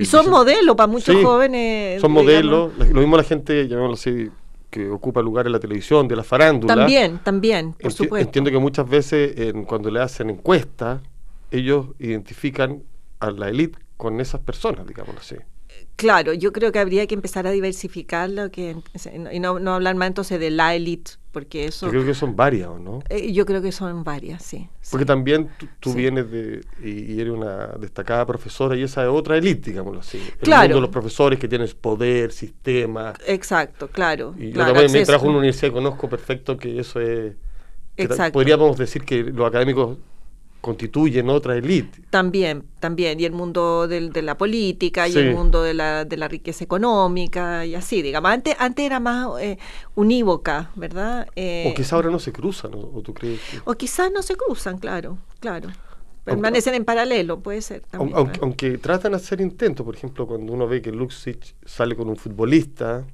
y 0.00 0.04
son 0.04 0.28
modelos 0.28 0.74
para 0.74 0.88
muchos 0.88 1.14
jóvenes. 1.22 2.00
Son 2.00 2.10
modelos, 2.10 2.72
lo 2.76 3.00
mismo 3.00 3.16
la 3.16 3.22
gente, 3.22 3.68
llamémoslo 3.68 3.94
así, 3.94 4.28
que 4.70 4.88
ocupa 4.88 5.22
lugar 5.22 5.46
en 5.46 5.52
la 5.52 5.60
televisión, 5.60 6.08
de 6.08 6.16
la 6.16 6.24
farándula. 6.24 6.74
También, 6.74 7.20
también, 7.22 7.74
por 7.74 7.92
supuesto. 7.92 8.26
Entiendo 8.26 8.50
que 8.50 8.58
muchas 8.58 8.88
veces 8.88 9.54
cuando 9.66 9.90
le 9.90 10.00
hacen 10.00 10.30
encuestas, 10.30 11.00
ellos 11.50 11.86
identifican 12.00 12.82
a 13.20 13.30
la 13.30 13.48
élite 13.48 13.78
con 13.96 14.20
esas 14.20 14.40
personas, 14.40 14.86
digámoslo 14.86 15.20
así. 15.20 15.36
Claro, 15.96 16.32
yo 16.32 16.52
creo 16.52 16.70
que 16.70 16.78
habría 16.78 17.06
que 17.08 17.14
empezar 17.14 17.46
a 17.48 17.50
diversificar 17.50 18.30
lo 18.30 18.52
que 18.52 18.76
y 19.32 19.40
no, 19.40 19.58
no 19.58 19.74
hablar 19.74 19.96
más 19.96 20.06
entonces 20.06 20.38
de 20.38 20.50
la 20.50 20.76
élite, 20.76 21.12
porque 21.32 21.64
eso... 21.64 21.86
Yo 21.86 21.92
creo 21.92 22.06
que 22.06 22.14
son 22.14 22.36
varias, 22.36 22.68
¿o 22.68 22.78
no? 22.78 23.00
Eh, 23.08 23.32
yo 23.32 23.44
creo 23.44 23.60
que 23.60 23.72
son 23.72 24.04
varias, 24.04 24.44
sí. 24.44 24.68
Porque 24.90 25.04
también 25.04 25.48
tú, 25.80 25.94
vienes 25.94 26.30
de, 26.30 26.64
y, 26.84 27.20
eres 27.20 27.32
una 27.32 27.66
destacada 27.80 28.24
profesora 28.26 28.76
y 28.76 28.84
esa 28.84 29.02
es 29.02 29.08
otra 29.08 29.36
élite, 29.36 29.70
digámoslo 29.70 30.00
así. 30.00 30.18
El 30.18 30.38
claro. 30.38 30.62
mundo 30.62 30.76
de 30.76 30.80
los 30.82 30.90
profesores 30.90 31.38
que 31.38 31.48
tienes 31.48 31.74
poder, 31.74 32.30
sistema. 32.30 33.14
Exacto, 33.26 33.88
claro. 33.88 34.34
Y 34.38 34.52
claro, 34.52 34.70
yo 34.70 34.74
también 34.74 35.00
me 35.00 35.04
trabajo 35.04 35.24
en 35.24 35.30
una 35.30 35.38
universidad 35.40 35.68
y 35.70 35.72
conozco 35.72 36.08
perfecto 36.08 36.56
que 36.56 36.78
eso 36.78 37.00
es... 37.00 37.34
Exacto. 37.96 38.34
Podríamos 38.34 38.78
decir 38.78 39.02
que 39.04 39.24
los 39.24 39.48
académicos 39.48 39.98
constituyen 40.60 41.28
otra 41.28 41.56
élite. 41.56 42.00
También, 42.10 42.64
también, 42.80 43.20
y 43.20 43.24
el 43.24 43.32
mundo 43.32 43.86
de 43.86 44.22
la 44.22 44.36
política, 44.36 45.08
y 45.08 45.16
el 45.16 45.34
mundo 45.34 45.62
de 45.62 45.74
la, 45.74 46.04
de 46.04 46.16
la 46.16 46.28
riqueza 46.28 46.64
económica, 46.64 47.64
y 47.64 47.74
así, 47.74 48.02
digamos. 48.02 48.30
Antes, 48.30 48.56
antes 48.58 48.84
era 48.84 49.00
más 49.00 49.40
eh, 49.40 49.58
unívoca, 49.94 50.70
¿verdad? 50.74 51.28
Eh, 51.36 51.68
o 51.70 51.74
quizás 51.74 51.92
ahora 51.92 52.10
no 52.10 52.18
se 52.18 52.32
cruzan, 52.32 52.72
¿o, 52.74 53.00
tú 53.02 53.14
crees? 53.14 53.40
O 53.64 53.74
quizás 53.74 54.10
no 54.12 54.22
se 54.22 54.36
cruzan, 54.36 54.78
claro, 54.78 55.18
claro. 55.40 55.68
Permanecen 56.24 56.74
en 56.74 56.84
paralelo, 56.84 57.40
puede 57.40 57.62
ser. 57.62 57.80
También, 57.90 58.14
aunque, 58.42 58.76
tratan 58.76 59.12
de 59.12 59.16
hacer 59.16 59.40
intentos, 59.40 59.84
por 59.86 59.94
ejemplo, 59.94 60.26
cuando 60.26 60.52
uno 60.52 60.68
ve 60.68 60.82
que 60.82 60.92
Luxich 60.92 61.54
sale 61.64 61.96
con 61.96 62.08
un 62.08 62.16
futbolista, 62.16 63.06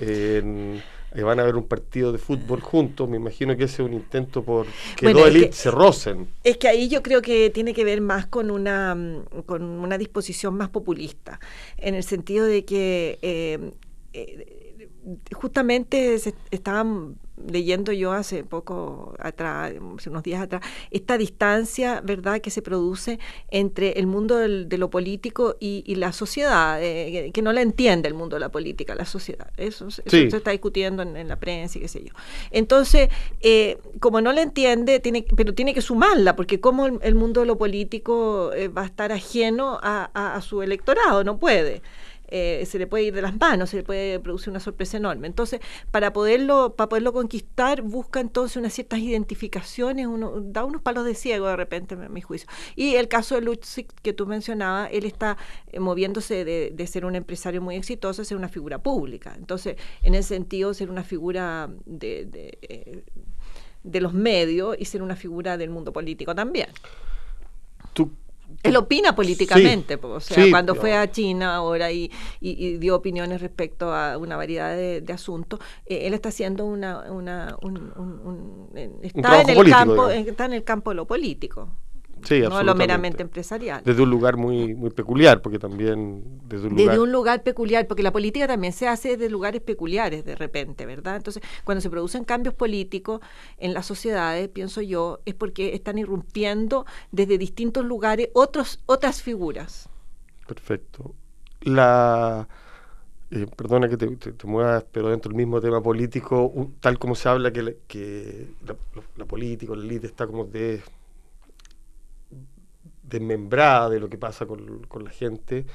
en 0.00 0.82
van 1.22 1.40
a 1.40 1.44
ver 1.44 1.56
un 1.56 1.64
partido 1.64 2.12
de 2.12 2.18
fútbol 2.18 2.60
juntos, 2.60 3.08
me 3.08 3.16
imagino 3.16 3.56
que 3.56 3.64
ese 3.64 3.82
es 3.82 3.88
un 3.88 3.94
intento 3.94 4.42
por 4.42 4.66
que 4.96 5.12
dos 5.12 5.28
élites 5.28 5.56
se 5.56 5.70
rocen. 5.70 6.28
Es 6.44 6.56
que 6.56 6.68
ahí 6.68 6.88
yo 6.88 7.02
creo 7.02 7.22
que 7.22 7.50
tiene 7.50 7.74
que 7.74 7.84
ver 7.84 8.00
más 8.00 8.26
con 8.26 8.50
una, 8.50 8.94
mm, 8.94 9.42
con 9.46 9.62
una 9.62 9.98
disposición 9.98 10.56
más 10.56 10.68
populista, 10.68 11.40
en 11.76 11.94
el 11.94 12.02
sentido 12.02 12.46
de 12.46 12.64
que 12.64 13.18
eh, 13.22 13.70
eh, 14.12 14.88
justamente 15.32 16.18
se 16.18 16.34
estaban 16.50 17.16
leyendo 17.50 17.92
yo 17.92 18.12
hace 18.12 18.44
poco 18.44 19.14
atrás, 19.18 19.72
hace 19.96 20.10
unos 20.10 20.22
días 20.22 20.42
atrás, 20.42 20.62
esta 20.90 21.18
distancia, 21.18 22.00
¿verdad?, 22.02 22.40
que 22.40 22.50
se 22.50 22.62
produce 22.62 23.18
entre 23.50 23.92
el 23.92 24.06
mundo 24.06 24.36
de 24.36 24.78
lo 24.78 24.90
político 24.90 25.56
y, 25.60 25.94
la 25.96 26.12
sociedad, 26.12 26.82
eh, 26.82 27.30
que 27.32 27.42
no 27.42 27.52
la 27.52 27.62
entiende 27.62 28.08
el 28.08 28.14
mundo 28.14 28.36
de 28.36 28.40
la 28.40 28.50
política, 28.50 28.94
la 28.94 29.06
sociedad. 29.06 29.50
Eso, 29.56 29.90
se 29.90 30.02
está 30.26 30.50
discutiendo 30.50 31.02
en, 31.02 31.28
la 31.28 31.36
prensa 31.36 31.78
y 31.78 31.82
qué 31.82 31.88
sé 31.88 32.04
yo. 32.04 32.12
Entonces, 32.50 33.08
eh, 33.40 33.78
como 34.00 34.20
no 34.20 34.32
la 34.32 34.42
entiende, 34.42 35.00
tiene, 35.00 35.24
pero 35.36 35.54
tiene 35.54 35.74
que 35.74 35.80
sumarla, 35.80 36.36
porque 36.36 36.60
como 36.60 36.86
el, 36.86 37.14
mundo 37.14 37.40
de 37.40 37.46
lo 37.46 37.56
político 37.56 38.52
eh, 38.52 38.68
va 38.68 38.82
a 38.82 38.86
estar 38.86 39.12
ajeno 39.12 39.78
a 39.82 40.40
su 40.42 40.62
electorado, 40.62 41.24
no 41.24 41.38
puede. 41.38 41.82
Eh, 42.28 42.64
se 42.66 42.78
le 42.78 42.86
puede 42.86 43.04
ir 43.04 43.14
de 43.14 43.22
las 43.22 43.38
manos, 43.38 43.70
se 43.70 43.78
le 43.78 43.82
puede 43.82 44.18
producir 44.20 44.50
una 44.50 44.60
sorpresa 44.60 44.96
enorme. 44.96 45.26
Entonces, 45.26 45.60
para 45.90 46.12
poderlo, 46.12 46.74
para 46.74 46.88
poderlo 46.88 47.12
conquistar, 47.12 47.82
busca 47.82 48.20
entonces 48.20 48.56
unas 48.56 48.72
ciertas 48.72 48.98
identificaciones, 49.00 50.06
uno, 50.06 50.40
da 50.40 50.64
unos 50.64 50.82
palos 50.82 51.04
de 51.04 51.14
ciego 51.14 51.46
de 51.46 51.56
repente, 51.56 51.94
a 51.94 52.08
mi 52.08 52.20
juicio. 52.20 52.48
Y 52.74 52.94
el 52.94 53.08
caso 53.08 53.34
de 53.36 53.42
Lutzig 53.42 53.86
que 54.02 54.12
tú 54.12 54.26
mencionabas, 54.26 54.90
él 54.92 55.04
está 55.04 55.36
eh, 55.72 55.80
moviéndose 55.80 56.44
de, 56.44 56.86
ser 56.86 57.04
un 57.04 57.16
empresario 57.16 57.60
muy 57.60 57.74
exitoso 57.76 58.22
a 58.22 58.24
ser 58.24 58.36
una 58.36 58.48
figura 58.48 58.78
pública. 58.78 59.34
Entonces, 59.36 59.76
en 60.02 60.14
ese 60.14 60.28
sentido, 60.28 60.72
ser 60.72 60.90
una 60.90 61.02
figura 61.02 61.68
de, 61.84 62.26
de, 62.26 62.58
eh, 62.62 63.02
de 63.82 64.00
los 64.00 64.12
medios 64.12 64.76
y 64.78 64.84
ser 64.84 65.02
una 65.02 65.16
figura 65.16 65.56
del 65.56 65.70
mundo 65.70 65.92
político 65.92 66.34
también. 66.34 66.68
¿Tú 67.92 68.10
él 68.62 68.76
opina 68.76 69.14
políticamente, 69.14 69.98
o 70.00 70.20
sea, 70.20 70.44
cuando 70.50 70.74
fue 70.74 70.94
a 70.94 71.10
China 71.10 71.56
ahora 71.56 71.92
y, 71.92 72.10
dio 72.40 72.96
opiniones 72.96 73.40
respecto 73.40 73.92
a 73.92 74.18
una 74.18 74.36
variedad 74.36 74.74
de, 74.76 75.12
asuntos, 75.12 75.60
eh, 75.86 76.06
él 76.06 76.14
está 76.14 76.28
haciendo 76.28 76.66
una, 76.66 77.10
una 77.10 77.56
un, 77.62 78.70
está 79.02 79.42
en 79.42 79.50
el 79.50 79.70
campo, 79.70 80.10
está 80.10 80.44
en 80.44 80.52
el 80.52 80.64
campo 80.64 80.90
de 80.90 80.96
lo 80.96 81.06
político 81.06 81.70
no 82.30 82.62
lo 82.62 82.74
meramente 82.74 83.22
empresarial. 83.22 83.82
Desde 83.84 84.02
un 84.02 84.10
lugar 84.10 84.36
muy, 84.36 84.74
muy 84.74 84.90
peculiar, 84.90 85.42
porque 85.42 85.58
también 85.58 86.22
desde 86.48 86.66
un 86.66 86.74
lugar... 86.74 86.88
Desde 86.88 87.00
un 87.00 87.12
lugar 87.12 87.42
peculiar, 87.42 87.86
porque 87.86 88.02
la 88.02 88.12
política 88.12 88.46
también 88.46 88.72
se 88.72 88.88
hace 88.88 89.10
desde 89.16 89.30
lugares 89.30 89.60
peculiares 89.60 90.24
de 90.24 90.34
repente, 90.34 90.86
¿verdad? 90.86 91.16
Entonces, 91.16 91.42
cuando 91.64 91.80
se 91.80 91.90
producen 91.90 92.24
cambios 92.24 92.54
políticos 92.54 93.20
en 93.58 93.74
las 93.74 93.86
sociedades, 93.86 94.48
pienso 94.48 94.80
yo, 94.82 95.20
es 95.24 95.34
porque 95.34 95.74
están 95.74 95.98
irrumpiendo 95.98 96.86
desde 97.12 97.38
distintos 97.38 97.84
lugares 97.84 98.30
otros, 98.32 98.80
otras 98.86 99.22
figuras. 99.22 99.88
Perfecto. 100.46 101.14
La... 101.60 102.48
Eh, 103.32 103.46
perdona 103.56 103.88
que 103.88 103.96
te, 103.96 104.46
muevas, 104.46 104.84
pero 104.92 105.08
dentro 105.10 105.30
del 105.30 105.36
mismo 105.36 105.60
tema 105.60 105.82
político, 105.82 106.70
tal 106.78 106.96
como 106.96 107.16
se 107.16 107.28
habla 107.28 107.52
que, 107.52 107.76
que 107.88 108.46
la, 108.64 108.76
la, 109.16 109.24
política, 109.24 109.74
la 109.74 109.82
élite 109.82 110.06
está 110.06 110.28
como 110.28 110.44
de 110.44 110.80
desmembrada 113.08 113.90
de 113.90 114.00
lo 114.00 114.08
que 114.08 114.18
pasa 114.18 114.46
con, 114.46 115.04
la 115.04 115.10
gente, 115.10 115.66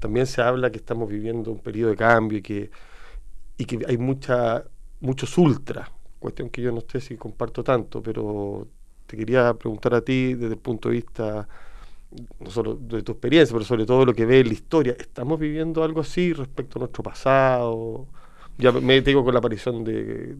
también 0.00 0.26
se 0.26 0.42
habla 0.42 0.70
que 0.70 0.78
estamos 0.78 1.08
viviendo 1.08 1.50
un 1.50 1.58
periodo 1.58 1.90
de 1.90 1.96
cambio 1.96 2.38
y 2.38 2.42
que, 2.42 2.70
y 3.56 3.64
que 3.64 3.80
hay 3.86 3.98
mucha, 3.98 4.64
muchos 5.00 5.36
ultras, 5.38 5.90
cuestión 6.18 6.50
que 6.50 6.62
yo 6.62 6.72
no 6.72 6.82
sé 6.86 7.00
si 7.00 7.16
comparto 7.16 7.62
tanto, 7.64 8.02
pero 8.02 8.68
te 9.06 9.16
quería 9.16 9.54
preguntar 9.54 9.94
a 9.94 10.00
ti 10.00 10.34
desde 10.34 10.54
el 10.54 10.60
punto 10.60 10.88
de 10.88 10.94
vista 10.96 11.48
no 12.38 12.50
solo 12.50 12.76
de 12.76 13.02
tu 13.02 13.12
experiencia, 13.12 13.52
pero 13.52 13.64
sobre 13.64 13.86
todo 13.86 14.04
lo 14.04 14.14
que 14.14 14.24
ves 14.24 14.42
en 14.42 14.48
la 14.48 14.54
historia, 14.54 14.96
¿estamos 14.98 15.38
viviendo 15.38 15.82
algo 15.82 16.00
así 16.00 16.32
respecto 16.32 16.78
a 16.78 16.80
nuestro 16.80 17.02
pasado? 17.02 18.06
Ya 18.56 18.70
me 18.70 19.00
digo 19.00 19.24
con 19.24 19.34
la 19.34 19.40
aparición 19.40 19.82
de, 19.82 20.36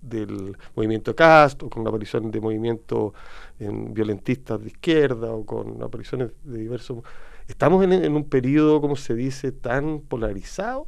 del 0.00 0.56
movimiento 0.74 1.14
Cast 1.14 1.62
o 1.62 1.70
con 1.70 1.84
la 1.84 1.90
aparición 1.90 2.30
de 2.30 2.40
movimientos 2.40 3.12
violentistas 3.58 4.60
de 4.60 4.68
izquierda 4.68 5.32
o 5.32 5.44
con 5.44 5.82
apariciones 5.82 6.30
de 6.44 6.58
diversos... 6.58 7.02
¿Estamos 7.48 7.82
en, 7.82 8.14
un 8.14 8.28
periodo, 8.28 8.80
como 8.80 8.94
se 8.94 9.12
dice, 9.14 9.50
tan 9.50 10.00
polarizado? 10.00 10.86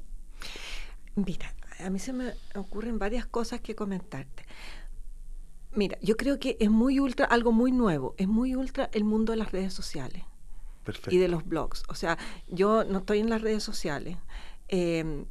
Mira, 1.16 1.52
a 1.80 1.90
mí 1.90 1.98
se 1.98 2.12
me 2.12 2.34
ocurren 2.54 3.00
varias 3.00 3.26
cosas 3.26 3.60
que 3.60 3.74
comentarte. 3.74 4.44
Mira, 5.74 5.98
yo 6.00 6.16
creo 6.16 6.38
que 6.38 6.56
es 6.60 6.70
muy 6.70 7.00
ultra, 7.00 7.26
algo 7.26 7.50
muy 7.50 7.72
nuevo, 7.72 8.14
es 8.16 8.28
muy 8.28 8.54
ultra 8.54 8.90
el 8.92 9.02
mundo 9.02 9.32
de 9.32 9.38
las 9.38 9.50
redes 9.50 9.74
sociales 9.74 10.22
y 11.08 11.18
de 11.18 11.26
los 11.26 11.44
blogs. 11.44 11.82
O 11.88 11.94
sea, 11.94 12.16
yo 12.46 12.84
no 12.84 12.98
estoy 12.98 13.18
en 13.18 13.30
las 13.30 13.42
redes 13.42 13.64
sociales. 13.64 14.16
Eh, 14.68 15.24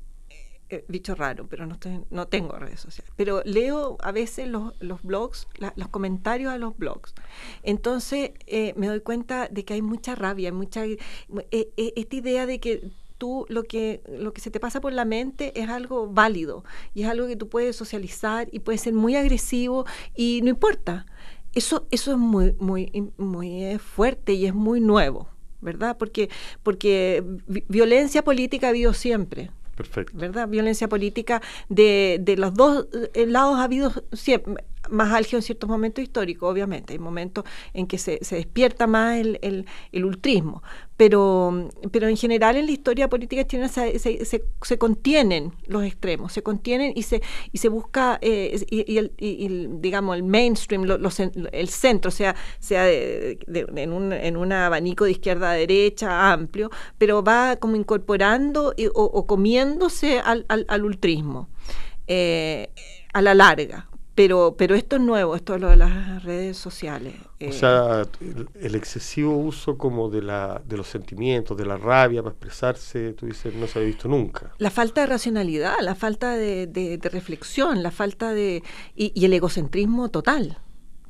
eh, 0.72 0.86
dicho 0.88 1.16
raro, 1.16 1.48
pero 1.50 1.66
no, 1.66 1.78
no 2.10 2.28
tengo 2.30 2.58
redes 2.58 2.80
sociales. 2.80 3.12
Pero 3.18 3.42
leo 3.44 3.98
a 4.00 4.14
veces 4.14 4.48
los, 4.48 4.74
blogs, 5.04 5.50
los 5.76 5.88
comentarios 5.90 6.50
a 6.50 6.58
los 6.58 6.78
blogs. 6.78 7.14
Entonces 7.62 8.32
eh, 8.48 8.74
me 8.78 8.88
doy 8.88 9.02
cuenta 9.02 9.50
de 9.50 9.66
que 9.66 9.74
hay 9.74 9.82
mucha 9.82 10.16
rabia, 10.16 10.54
mucha 10.54 10.86
eh, 10.86 10.98
esta 11.52 12.16
idea 12.16 12.46
de 12.46 12.62
que 12.62 12.90
tú 13.18 13.46
lo 13.50 13.64
que, 13.64 14.02
lo 14.08 14.34
que 14.34 14.40
se 14.40 14.50
te 14.50 14.62
pasa 14.62 14.80
por 14.80 14.94
la 14.94 15.04
mente 15.04 15.60
es 15.60 15.68
algo 15.68 16.08
válido 16.08 16.64
y 16.94 17.04
es 17.04 17.10
algo 17.10 17.28
que 17.28 17.36
tú 17.36 17.50
puedes 17.50 17.76
socializar 17.76 18.48
y 18.54 18.60
puede 18.60 18.78
ser 18.78 18.94
muy 18.94 19.18
agresivo 19.18 19.86
y 20.16 20.40
no 20.42 20.50
importa. 20.50 21.06
Eso, 21.54 21.86
eso 21.92 22.12
es 22.12 22.18
muy, 22.18 22.56
muy, 22.60 23.12
muy 23.18 23.78
fuerte 23.78 24.32
y 24.32 24.46
es 24.46 24.54
muy 24.54 24.80
nuevo, 24.80 25.28
¿verdad? 25.60 25.98
Porque, 25.98 26.30
porque 26.64 27.26
violencia 27.68 28.24
política 28.24 28.68
ha 28.68 28.70
habido 28.70 28.94
siempre 28.94 29.52
Perfecto. 29.82 30.18
¿Verdad? 30.18 30.48
Violencia 30.48 30.88
política 30.88 31.42
de, 31.70 32.20
de 32.22 32.38
los 32.38 32.54
dos 32.54 32.88
eh, 33.14 33.26
lados 33.26 33.58
ha 33.58 33.64
habido 33.64 33.92
siempre, 34.14 34.64
más 34.92 35.14
álgido 35.14 35.40
en 35.40 35.44
ciertos 35.44 35.70
momentos 35.70 36.04
históricos, 36.04 36.52
obviamente. 36.52 36.94
Hay 36.94 37.00
momentos 37.00 37.46
en 37.74 37.88
que 37.88 37.98
se, 37.98 38.20
se 38.22 38.36
despierta 38.36 38.88
más 38.88 39.18
el, 39.18 39.66
ultrismo. 39.94 40.62
Pero, 40.98 41.70
pero 41.92 42.08
en 42.08 42.18
general 42.18 42.58
en 42.58 42.68
la 42.68 42.72
historia 42.72 43.10
política 43.10 43.48
chilena 43.48 43.70
se, 43.70 43.98
se, 43.98 44.24
se, 44.24 44.78
contienen 44.78 45.52
los 45.66 45.84
extremos, 45.84 46.32
se 46.32 46.44
contienen 46.44 46.94
y 46.96 47.04
se, 47.04 47.24
y 47.52 47.58
se 47.58 47.70
busca, 47.70 48.20
eh, 48.22 48.64
y, 48.70 48.98
el, 48.98 49.12
y, 49.18 49.68
digamos, 49.80 50.16
el 50.16 50.24
mainstream, 50.24 50.86
el 51.52 51.70
centro, 51.70 52.10
o 52.10 52.12
sea, 52.12 52.36
sea 52.60 52.88
en, 52.92 53.94
un, 53.94 54.14
en 54.14 54.38
un 54.38 54.52
abanico 54.52 55.06
de 55.06 55.12
izquierda 55.12 55.52
a 55.52 55.54
derecha 55.56 56.32
amplio, 56.32 56.70
pero 57.00 57.24
va 57.24 57.56
como 57.56 57.76
incorporando 57.76 58.76
o, 58.94 59.26
comiéndose 59.26 60.20
al, 60.20 60.46
al, 60.50 60.66
al 60.68 60.86
ultrismo. 60.86 61.50
Eh, 62.08 62.70
a 63.14 63.22
la 63.22 63.34
larga, 63.34 63.88
pero, 64.14 64.56
pero 64.58 64.76
esto 64.76 64.98
es 64.98 65.02
nuevo, 65.02 65.36
esto 65.36 65.56
es 65.56 65.62
lo 65.62 65.70
de 65.70 65.78
las 65.78 66.24
redes 66.24 66.58
sociales. 66.58 67.16
O 67.40 67.46
eh. 67.46 67.54
sea, 67.54 68.06
el, 68.60 68.76
excesivo 68.76 69.38
uso 69.38 69.78
como 69.78 70.10
de, 70.10 70.22
la, 70.22 70.62
de 70.68 70.78
los 70.78 70.88
sentimientos, 70.88 71.58
de 71.58 71.66
la 71.66 71.78
rabia 71.78 72.22
para 72.22 72.34
expresarse, 72.34 73.14
tú 73.14 73.26
dices, 73.26 73.56
no 73.56 73.68
se 73.68 73.80
ha 73.80 73.82
visto 73.82 74.10
nunca. 74.10 74.54
La 74.58 74.70
falta 74.70 75.02
de 75.02 75.08
racionalidad, 75.08 75.76
la 75.82 75.96
falta 75.96 76.36
de, 76.36 76.68
de, 76.68 77.00
reflexión, 77.10 77.84
la 77.84 77.92
falta 77.92 78.34
de... 78.34 78.64
Y, 78.96 79.14
y, 79.16 79.26
el 79.26 79.34
egocentrismo 79.34 80.10
total, 80.10 80.58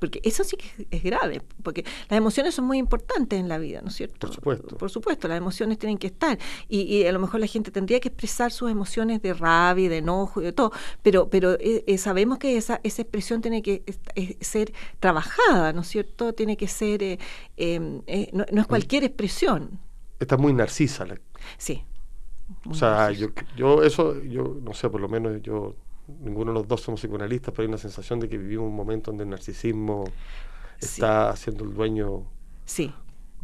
porque 0.01 0.19
eso 0.23 0.43
sí 0.43 0.57
que 0.57 0.87
es 0.89 1.03
grave, 1.03 1.43
porque 1.61 1.85
las 2.09 2.17
emociones 2.17 2.55
son 2.55 2.65
muy 2.65 2.79
importantes 2.79 3.39
en 3.39 3.47
la 3.47 3.59
vida, 3.59 3.81
¿no 3.83 3.89
es 3.89 3.95
cierto? 3.95 4.17
Por 4.17 4.33
supuesto. 4.33 4.75
Por 4.75 4.89
supuesto, 4.89 5.27
las 5.27 5.37
emociones 5.37 5.77
tienen 5.77 5.99
que 5.99 6.07
estar 6.07 6.39
y, 6.67 7.05
a 7.05 7.11
lo 7.11 7.19
mejor 7.19 7.39
la 7.39 7.45
gente 7.45 7.69
tendría 7.69 7.99
que 7.99 8.07
expresar 8.07 8.51
sus 8.51 8.71
emociones 8.71 9.21
de 9.21 9.35
rabia, 9.35 9.87
de 9.89 9.97
enojo 9.97 10.41
y 10.41 10.45
de 10.45 10.53
todo, 10.53 10.71
pero, 11.03 11.29
pero 11.29 11.53
eh, 11.59 11.83
eh, 11.85 11.99
sabemos 11.99 12.39
que 12.39 12.57
esa, 12.57 12.81
esa 12.83 13.03
expresión 13.03 13.41
tiene 13.41 13.61
que 13.61 13.83
ser 14.41 14.73
trabajada, 14.99 15.71
¿no 15.71 15.81
es 15.81 15.87
cierto? 15.87 16.33
Tiene 16.33 16.57
que 16.57 16.67
ser, 16.67 17.03
eh, 17.03 17.19
em, 17.55 18.01
no, 18.33 18.59
es 18.59 18.65
cualquier 18.65 19.03
expresión. 19.03 19.79
Está 20.19 20.35
muy 20.35 20.51
narcisa. 20.51 21.05
La... 21.05 21.21
Sí. 21.59 21.83
O 22.67 22.73
sea, 22.73 23.11
yo, 23.11 23.27
yo 23.55 23.83
eso, 23.83 24.19
yo 24.23 24.57
no 24.63 24.73
sé, 24.73 24.89
por 24.89 24.99
lo 24.99 25.07
menos 25.07 25.43
yo 25.43 25.75
ninguno 26.07 26.51
de 26.51 26.59
los 26.59 26.67
dos 26.67 26.81
somos 26.81 26.99
psicoanalistas, 27.01 27.53
pero 27.53 27.63
hay 27.63 27.67
una 27.69 27.77
sensación 27.77 28.19
de 28.19 28.29
que 28.29 28.37
vivimos 28.37 28.67
un 28.67 28.75
momento 28.75 29.11
donde 29.11 29.23
el 29.23 29.29
narcisismo 29.29 30.05
está 30.79 31.35
siendo 31.35 31.63
el 31.63 31.73
dueño. 31.73 32.23
Sí. 32.65 32.93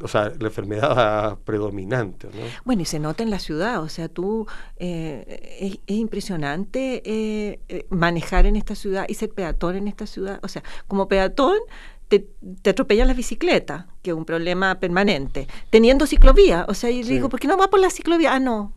O 0.01 0.07
sea, 0.07 0.31
la 0.39 0.47
enfermedad 0.47 1.39
predominante, 1.43 2.27
¿no? 2.27 2.43
Bueno, 2.65 2.83
y 2.83 2.85
se 2.85 2.99
nota 2.99 3.23
en 3.23 3.31
la 3.31 3.39
ciudad, 3.39 3.81
o 3.81 3.89
sea, 3.89 4.07
tú, 4.07 4.45
eh, 4.77 5.79
es, 5.87 5.95
impresionante 5.95 7.01
eh, 7.03 7.59
eh, 7.67 7.87
manejar 7.89 8.45
en 8.45 8.55
esta 8.55 8.75
ciudad 8.75 9.05
y 9.07 9.15
ser 9.15 9.29
peatón 9.29 9.75
en 9.75 9.87
esta 9.87 10.05
ciudad. 10.05 10.39
O 10.43 10.47
sea, 10.47 10.61
como 10.87 11.07
peatón, 11.07 11.57
te, 12.09 12.27
te, 12.61 12.69
atropellan 12.69 13.07
las 13.07 13.17
bicicletas, 13.17 13.85
que 14.03 14.11
es 14.11 14.15
un 14.15 14.25
problema 14.25 14.79
permanente, 14.79 15.47
teniendo 15.71 16.05
ciclovía. 16.05 16.65
O 16.69 16.75
sea, 16.75 16.91
y 16.91 17.01
digo, 17.01 17.27
¿por 17.27 17.39
qué 17.39 17.47
no 17.47 17.57
va 17.57 17.67
por 17.67 17.79
la 17.79 17.89
ciclovía? 17.89 18.35
Ah, 18.35 18.39
no, 18.39 18.73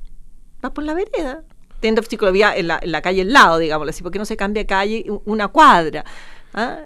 va 0.64 0.72
por 0.72 0.84
la 0.84 0.94
vereda 0.94 1.44
teniendo 1.80 2.02
ciclovía 2.02 2.54
en 2.56 2.68
la, 2.68 2.78
en 2.82 2.92
la 2.92 3.02
calle 3.02 3.22
al 3.22 3.32
lado, 3.32 3.58
digamos 3.58 3.88
así, 3.88 4.02
porque 4.02 4.18
no 4.18 4.24
se 4.24 4.36
cambia 4.36 4.66
calle 4.66 5.04
una 5.24 5.48
cuadra. 5.48 6.04
¿ah? 6.54 6.84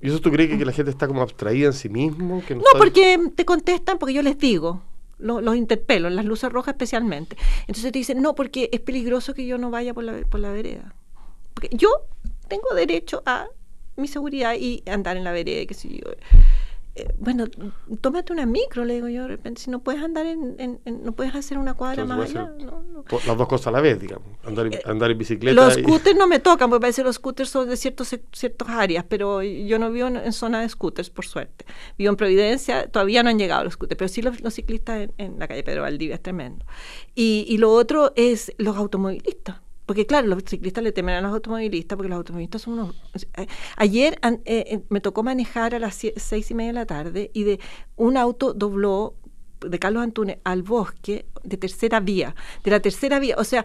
¿Y 0.00 0.08
eso 0.08 0.20
tú 0.20 0.30
crees 0.30 0.56
que, 0.56 0.64
la 0.64 0.72
gente 0.72 0.90
está 0.90 1.06
como 1.06 1.22
abstraída 1.22 1.66
en 1.66 1.72
sí 1.72 1.88
mismo? 1.88 2.42
no, 2.48 2.64
porque 2.78 3.18
te 3.34 3.44
contestan, 3.44 3.98
porque 3.98 4.14
yo 4.14 4.22
les 4.22 4.38
digo, 4.38 4.82
los 5.18 5.56
interpelo, 5.56 6.08
en 6.08 6.16
las 6.16 6.24
luces 6.24 6.50
rojas 6.52 6.74
especialmente. 6.74 7.36
Entonces 7.62 7.92
te 7.92 7.98
dicen, 7.98 8.20
no, 8.22 8.34
porque 8.34 8.68
es 8.72 8.80
peligroso 8.80 9.34
que 9.34 9.46
yo 9.46 9.58
no 9.58 9.70
vaya 9.70 9.94
por 9.94 10.04
la, 10.04 10.20
por 10.26 10.40
la 10.40 10.50
vereda. 10.50 10.94
Porque 11.54 11.70
yo 11.72 11.88
tengo 12.48 12.74
derecho 12.74 13.22
a 13.26 13.46
mi 13.96 14.08
seguridad 14.08 14.54
y 14.58 14.82
andar 14.86 15.16
en 15.16 15.24
la 15.24 15.32
vereda, 15.32 15.64
que 15.66 15.74
si 15.74 15.98
yo 15.98 16.12
eh, 16.98 17.14
bueno, 17.18 17.44
tómate 18.00 18.32
una 18.32 18.46
micro, 18.46 18.86
le 18.86 18.94
digo 18.94 19.08
yo 19.08 19.22
de 19.22 19.28
repente, 19.28 19.60
si 19.60 19.70
no 19.70 19.80
puedes 19.80 20.02
andar 20.02 20.24
en, 20.24 20.80
no 20.86 21.12
puedes 21.12 21.34
hacer 21.34 21.58
una 21.58 21.74
cuadra 21.74 22.06
más 22.06 22.30
allá. 22.30 22.50
Las 23.26 23.36
dos 23.36 23.48
cosas 23.48 23.66
a 23.66 23.70
la 23.72 23.82
vez, 23.82 24.00
digamos, 24.00 24.26
andar, 24.44 24.66
eh, 24.68 24.80
andar 24.86 25.10
en 25.10 25.18
bicicleta. 25.18 25.54
Los 25.54 25.74
scooters 25.74 26.16
no 26.16 26.26
me 26.26 26.38
tocan, 26.38 26.70
porque 26.70 26.80
parece 26.80 27.02
que 27.02 27.06
los 27.06 27.16
scooters 27.16 27.50
son 27.50 27.68
de 27.68 27.76
ciertos, 27.76 28.16
ciertas 28.32 28.68
áreas, 28.70 29.04
pero 29.06 29.42
yo 29.42 29.78
no 29.78 29.92
vivo 29.92 30.08
en, 30.08 30.32
zona 30.32 30.62
de 30.62 30.68
scooters, 30.70 31.10
por 31.10 31.26
suerte. 31.26 31.66
Vivo 31.98 32.10
en 32.10 32.16
Providencia, 32.16 32.88
todavía 32.88 33.22
no 33.22 33.28
han 33.28 33.38
llegado 33.38 33.64
los 33.64 33.74
scooters, 33.74 33.98
pero 33.98 34.08
sí 34.08 34.22
los, 34.22 34.54
ciclistas 34.54 35.10
en, 35.18 35.38
la 35.38 35.48
calle 35.48 35.62
Pedro 35.64 35.82
Valdivia, 35.82 36.14
es 36.14 36.22
tremendo. 36.22 36.64
Y, 37.14 37.44
y 37.46 37.58
lo 37.58 37.72
otro 37.72 38.14
es 38.16 38.54
los 38.56 38.74
automovilistas 38.74 39.65
porque 39.86 40.04
claro, 40.04 40.26
los 40.26 40.42
ciclistas 40.44 40.82
le 40.82 40.92
temen 40.92 41.14
a 41.14 41.20
los 41.20 41.32
automovilistas 41.32 41.96
porque 41.96 42.08
los 42.08 42.16
automovilistas 42.18 42.62
son 42.62 42.74
unos... 42.74 42.96
Ayer 43.76 44.18
eh, 44.22 44.40
eh, 44.44 44.82
me 44.88 45.00
tocó 45.00 45.22
manejar 45.22 45.74
a 45.74 45.78
las 45.78 45.94
seis 45.94 46.50
y 46.50 46.54
media 46.54 46.70
de 46.70 46.74
la 46.74 46.86
tarde 46.86 47.30
y 47.32 47.44
de 47.44 47.60
un 47.94 48.16
auto 48.16 48.52
dobló 48.52 49.14
de 49.60 49.78
Carlos 49.78 50.02
Antunes 50.02 50.38
al 50.44 50.62
bosque 50.62 51.26
de 51.44 51.56
tercera 51.56 52.00
vía, 52.00 52.34
de 52.64 52.70
la 52.70 52.80
tercera 52.80 53.18
vía, 53.18 53.36
o 53.38 53.44
sea, 53.44 53.64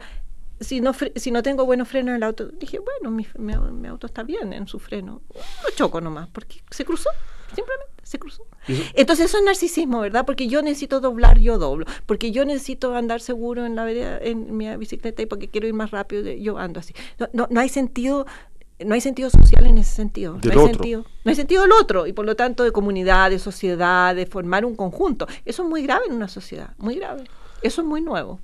si 0.60 0.80
no, 0.80 0.94
si 1.16 1.32
no 1.32 1.42
tengo 1.42 1.66
buenos 1.66 1.88
frenos 1.88 2.12
en 2.12 2.16
el 2.18 2.24
auto, 2.24 2.48
dije, 2.48 2.80
bueno, 2.80 3.10
mi, 3.10 3.28
mi, 3.38 3.88
auto 3.88 4.08
está 4.08 4.24
bien 4.24 4.54
en 4.54 4.68
su 4.68 4.80
freno, 4.80 5.22
no 5.34 5.76
choco 5.76 6.00
nomás, 6.00 6.30
porque 6.30 6.62
se 6.70 6.86
cruzó, 6.86 7.10
simplemente 7.54 7.91
se 8.12 8.20
cruzó. 8.20 8.46
Entonces 8.94 9.28
eso 9.28 9.38
es 9.38 9.44
narcisismo, 9.46 10.02
¿verdad? 10.02 10.26
Porque 10.26 10.48
yo 10.48 10.62
necesito 10.62 11.00
doblar, 11.00 11.40
yo 11.40 11.58
doblo. 11.58 11.86
Porque 12.06 12.32
yo 12.32 12.44
necesito 12.44 12.94
andar 12.94 13.22
seguro 13.22 13.66
en 13.66 13.76
la 13.76 13.86
vereda, 13.86 14.20
en 14.22 14.58
mi 14.58 14.76
bicicleta 14.76 15.22
y 15.22 15.28
porque 15.28 15.48
quiero 15.48 15.66
ir 15.66 15.74
más 15.74 15.92
rápido, 15.92 16.30
yo 16.30 16.58
ando 16.58 16.82
así. 16.82 16.94
No, 17.32 17.48
no, 17.50 17.60
hay 17.60 17.70
sentido 17.70 18.26
no 18.84 18.96
hay 18.96 19.02
sentido 19.02 19.30
social 19.30 19.66
en 19.66 19.78
ese 19.78 19.94
sentido. 19.94 20.40
no 20.44 20.52
hay 20.52 20.68
sentido, 20.68 21.06
no 21.24 21.30
hay 21.30 21.36
sentido 21.36 21.62
del 21.62 21.72
otro 21.72 22.08
y 22.08 22.14
por 22.14 22.26
lo 22.26 22.36
tanto 22.36 22.64
de 22.64 22.72
comunidad, 22.72 23.30
de 23.30 23.40
sociedad, 23.40 24.14
de 24.14 24.26
formar 24.26 24.66
un 24.66 24.76
conjunto. 24.76 25.28
Eso 25.46 25.64
es 25.64 25.70
muy 25.70 25.84
grave 25.84 26.08
en 26.08 26.14
una 26.14 26.28
sociedad, 26.28 26.74
muy 26.80 26.96
grave. 26.96 27.24
Eso 27.62 27.82
es 27.82 27.88
muy 27.88 28.02
nuevo. 28.02 28.40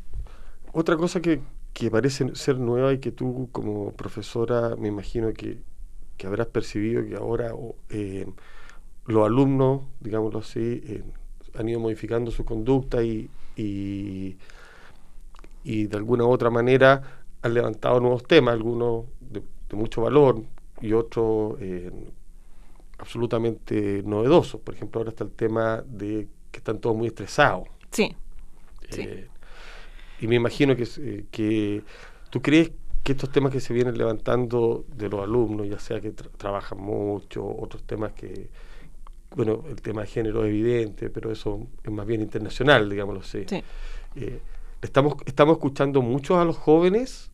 Otra 0.71 0.95
cosa 0.95 1.21
que, 1.21 1.41
que 1.73 1.91
parece 1.91 2.35
ser 2.35 2.57
nueva 2.59 2.93
y 2.93 2.99
que 2.99 3.11
tú 3.11 3.49
como 3.51 3.91
profesora 3.93 4.75
me 4.77 4.87
imagino 4.87 5.33
que, 5.33 5.57
que 6.17 6.27
habrás 6.27 6.47
percibido 6.47 7.03
que 7.03 7.15
ahora 7.15 7.51
eh, 7.89 8.27
los 9.07 9.25
alumnos, 9.25 9.81
digámoslo 10.01 10.39
así, 10.39 10.81
eh, 10.85 11.03
han 11.55 11.67
ido 11.69 11.79
modificando 11.79 12.29
su 12.29 12.45
conducta 12.45 13.01
y, 13.03 13.29
y, 13.55 14.35
de 15.63 15.97
alguna 15.97 16.25
u 16.25 16.29
otra 16.29 16.49
manera 16.49 17.01
han 17.41 17.53
levantado 17.53 17.99
nuevos 17.99 18.23
temas, 18.23 18.53
algunos 18.53 19.05
de, 19.19 19.41
mucho 19.75 20.01
valor 20.01 20.41
y 20.81 20.93
otros 20.93 21.57
eh, 21.59 21.91
absolutamente 22.99 24.01
novedosos. 24.05 24.61
Por 24.61 24.75
ejemplo, 24.75 24.99
ahora 24.99 25.09
está 25.09 25.23
el 25.23 25.31
tema 25.31 25.83
de 25.85 26.27
que 26.51 26.59
están 26.59 26.79
todos 26.79 26.95
muy 26.95 27.07
estresados. 27.07 27.67
Sí. 27.91 28.15
Eh, 28.91 29.27
y 30.21 30.27
me 30.27 30.35
imagino 30.35 30.75
que, 30.75 31.25
que 31.31 31.83
tú 32.29 32.41
crees 32.41 32.71
que 33.03 33.11
estos 33.13 33.29
temas 33.29 33.51
que 33.51 33.59
se 33.59 33.73
vienen 33.73 33.97
levantando 33.97 34.85
de 34.95 35.09
los 35.09 35.21
alumnos, 35.21 35.67
ya 35.67 35.79
sea 35.79 35.99
que 35.99 36.11
trabajan 36.11 36.79
mucho, 36.79 37.45
otros 37.45 37.83
temas 37.83 38.13
que, 38.13 38.49
bueno, 39.37 39.63
el 39.69 39.81
tema 39.81 40.01
de 40.01 40.07
género 40.07 40.43
es 40.43 40.49
evidente, 40.49 41.11
pero 41.11 41.31
eso 41.31 41.67
es 41.83 41.91
más 41.91 42.07
bien 42.07 42.21
internacional, 42.21 42.89
digámoslo 42.89 43.21
así. 43.21 43.45
Eh, 44.15 44.39
estamos, 44.81 45.13
estamos 45.27 45.57
escuchando 45.57 46.01
mucho 46.01 46.39
a 46.39 46.43
los 46.43 46.57
jóvenes 46.57 47.29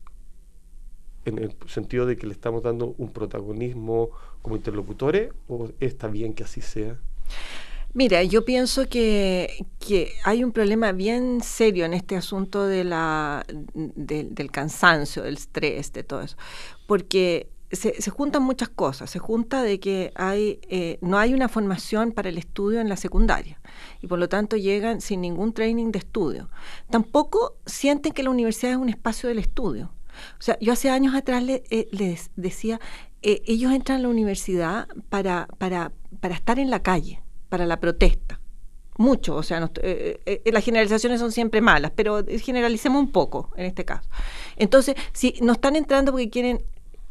en 1.24 1.38
el 1.38 1.56
sentido 1.66 2.04
de 2.04 2.18
que 2.18 2.26
le 2.26 2.34
estamos 2.34 2.62
dando 2.62 2.94
un 2.98 3.10
protagonismo 3.10 4.10
como 4.42 4.56
interlocutores 4.56 5.32
o 5.48 5.70
está 5.80 6.08
bien 6.08 6.34
que 6.34 6.44
así 6.44 6.60
sea? 6.60 6.98
Mira, 7.94 8.22
yo 8.22 8.44
pienso 8.44 8.86
que, 8.86 9.64
que 9.78 10.12
hay 10.24 10.44
un 10.44 10.52
problema 10.52 10.92
bien 10.92 11.40
serio 11.42 11.86
en 11.86 11.94
este 11.94 12.16
asunto 12.16 12.66
de 12.66 12.84
la, 12.84 13.46
del 13.72 14.50
cansancio, 14.50 15.22
del 15.22 15.34
estrés, 15.34 15.92
de 15.94 16.02
todo 16.02 16.20
eso, 16.20 16.36
porque 16.86 17.48
se, 17.76 18.10
juntan 18.10 18.42
muchas 18.42 18.68
cosas. 18.68 19.10
Se 19.10 19.18
junta 19.18 19.62
de 19.62 19.80
que 19.80 20.12
hay, 20.14 20.60
eh, 20.68 20.98
no 21.00 21.18
hay 21.18 21.34
una 21.34 21.48
formación 21.48 22.12
para 22.12 22.28
el 22.28 22.38
estudio 22.38 22.80
en 22.80 22.88
la 22.88 22.96
secundaria 22.96 23.60
y 24.00 24.06
por 24.06 24.18
lo 24.18 24.28
tanto 24.28 24.56
llegan 24.56 25.00
sin 25.00 25.20
ningún 25.20 25.52
training 25.52 25.92
de 25.92 25.98
estudio. 25.98 26.50
Tampoco 26.90 27.56
sienten 27.66 28.12
que 28.12 28.22
la 28.22 28.30
universidad 28.30 28.72
es 28.72 28.78
un 28.78 28.88
espacio 28.88 29.28
del 29.28 29.38
estudio. 29.38 29.92
O 30.38 30.42
sea, 30.42 30.58
yo 30.60 30.72
hace 30.72 30.90
años 30.90 31.14
atrás 31.14 31.42
eh, 31.48 31.88
les 31.90 32.30
decía, 32.36 32.80
eh, 33.22 33.42
ellos 33.46 33.72
entran 33.72 33.98
a 33.98 34.02
la 34.02 34.08
universidad 34.08 34.88
para, 35.08 35.48
para, 35.58 35.92
para 36.20 36.34
estar 36.34 36.58
en 36.58 36.70
la 36.70 36.82
calle, 36.82 37.22
para 37.48 37.66
la 37.66 37.80
protesta 37.80 38.40
mucho, 38.96 39.34
o 39.34 39.42
sea, 39.42 39.58
las 39.58 40.64
generalizaciones 40.64 41.18
son 41.18 41.32
siempre 41.32 41.60
malas, 41.60 41.90
pero 41.96 42.24
generalicemos 42.24 43.00
un 43.02 43.10
poco 43.10 43.50
en 43.56 43.66
este 43.66 43.84
caso. 43.84 44.08
Entonces, 44.56 44.94
si 45.12 45.34
no 45.42 45.54
están 45.54 45.74
entrando 45.74 46.12
porque 46.12 46.30
quieren 46.30 46.64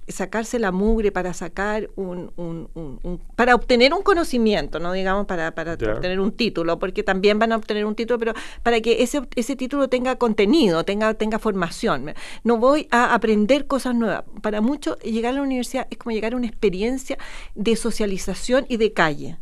sacarse 0.08 0.60
la 0.60 0.72
mugre 0.72 1.12
para 1.12 1.34
sacar 1.34 1.90
un, 1.96 2.32
un, 2.36 3.22
para 3.36 3.56
obtener 3.56 3.94
un 3.94 4.02
conocimiento, 4.02 4.80
no 4.80 4.92
digamos 4.92 5.26
para, 5.26 5.56
para 5.56 5.74
obtener 5.74 6.20
un 6.20 6.32
título, 6.32 6.80
porque 6.80 7.04
también 7.04 7.40
van 7.40 7.52
a 7.52 7.58
obtener 7.58 7.86
un 7.86 7.96
título, 7.96 8.20
pero 8.20 8.34
para 8.64 8.82
que 8.82 9.04
ese, 9.04 9.22
ese 9.36 9.56
título 9.56 9.88
tenga 9.90 10.18
contenido, 10.18 10.84
tenga, 10.84 11.14
tenga 11.14 11.40
formación. 11.40 12.14
No 12.44 12.58
voy 12.58 12.88
a 12.92 13.14
aprender 13.14 13.68
cosas 13.68 13.96
nuevas. 13.96 14.24
Para 14.42 14.62
muchos 14.62 15.00
llegar 15.00 15.34
a 15.34 15.38
la 15.38 15.42
universidad 15.44 15.88
es 15.90 15.98
como 15.98 16.14
llegar 16.14 16.34
a 16.34 16.38
una 16.38 16.48
experiencia 16.48 17.18
de 17.56 17.76
socialización 17.76 18.66
y 18.70 18.78
de 18.78 18.94
calle. 18.94 19.38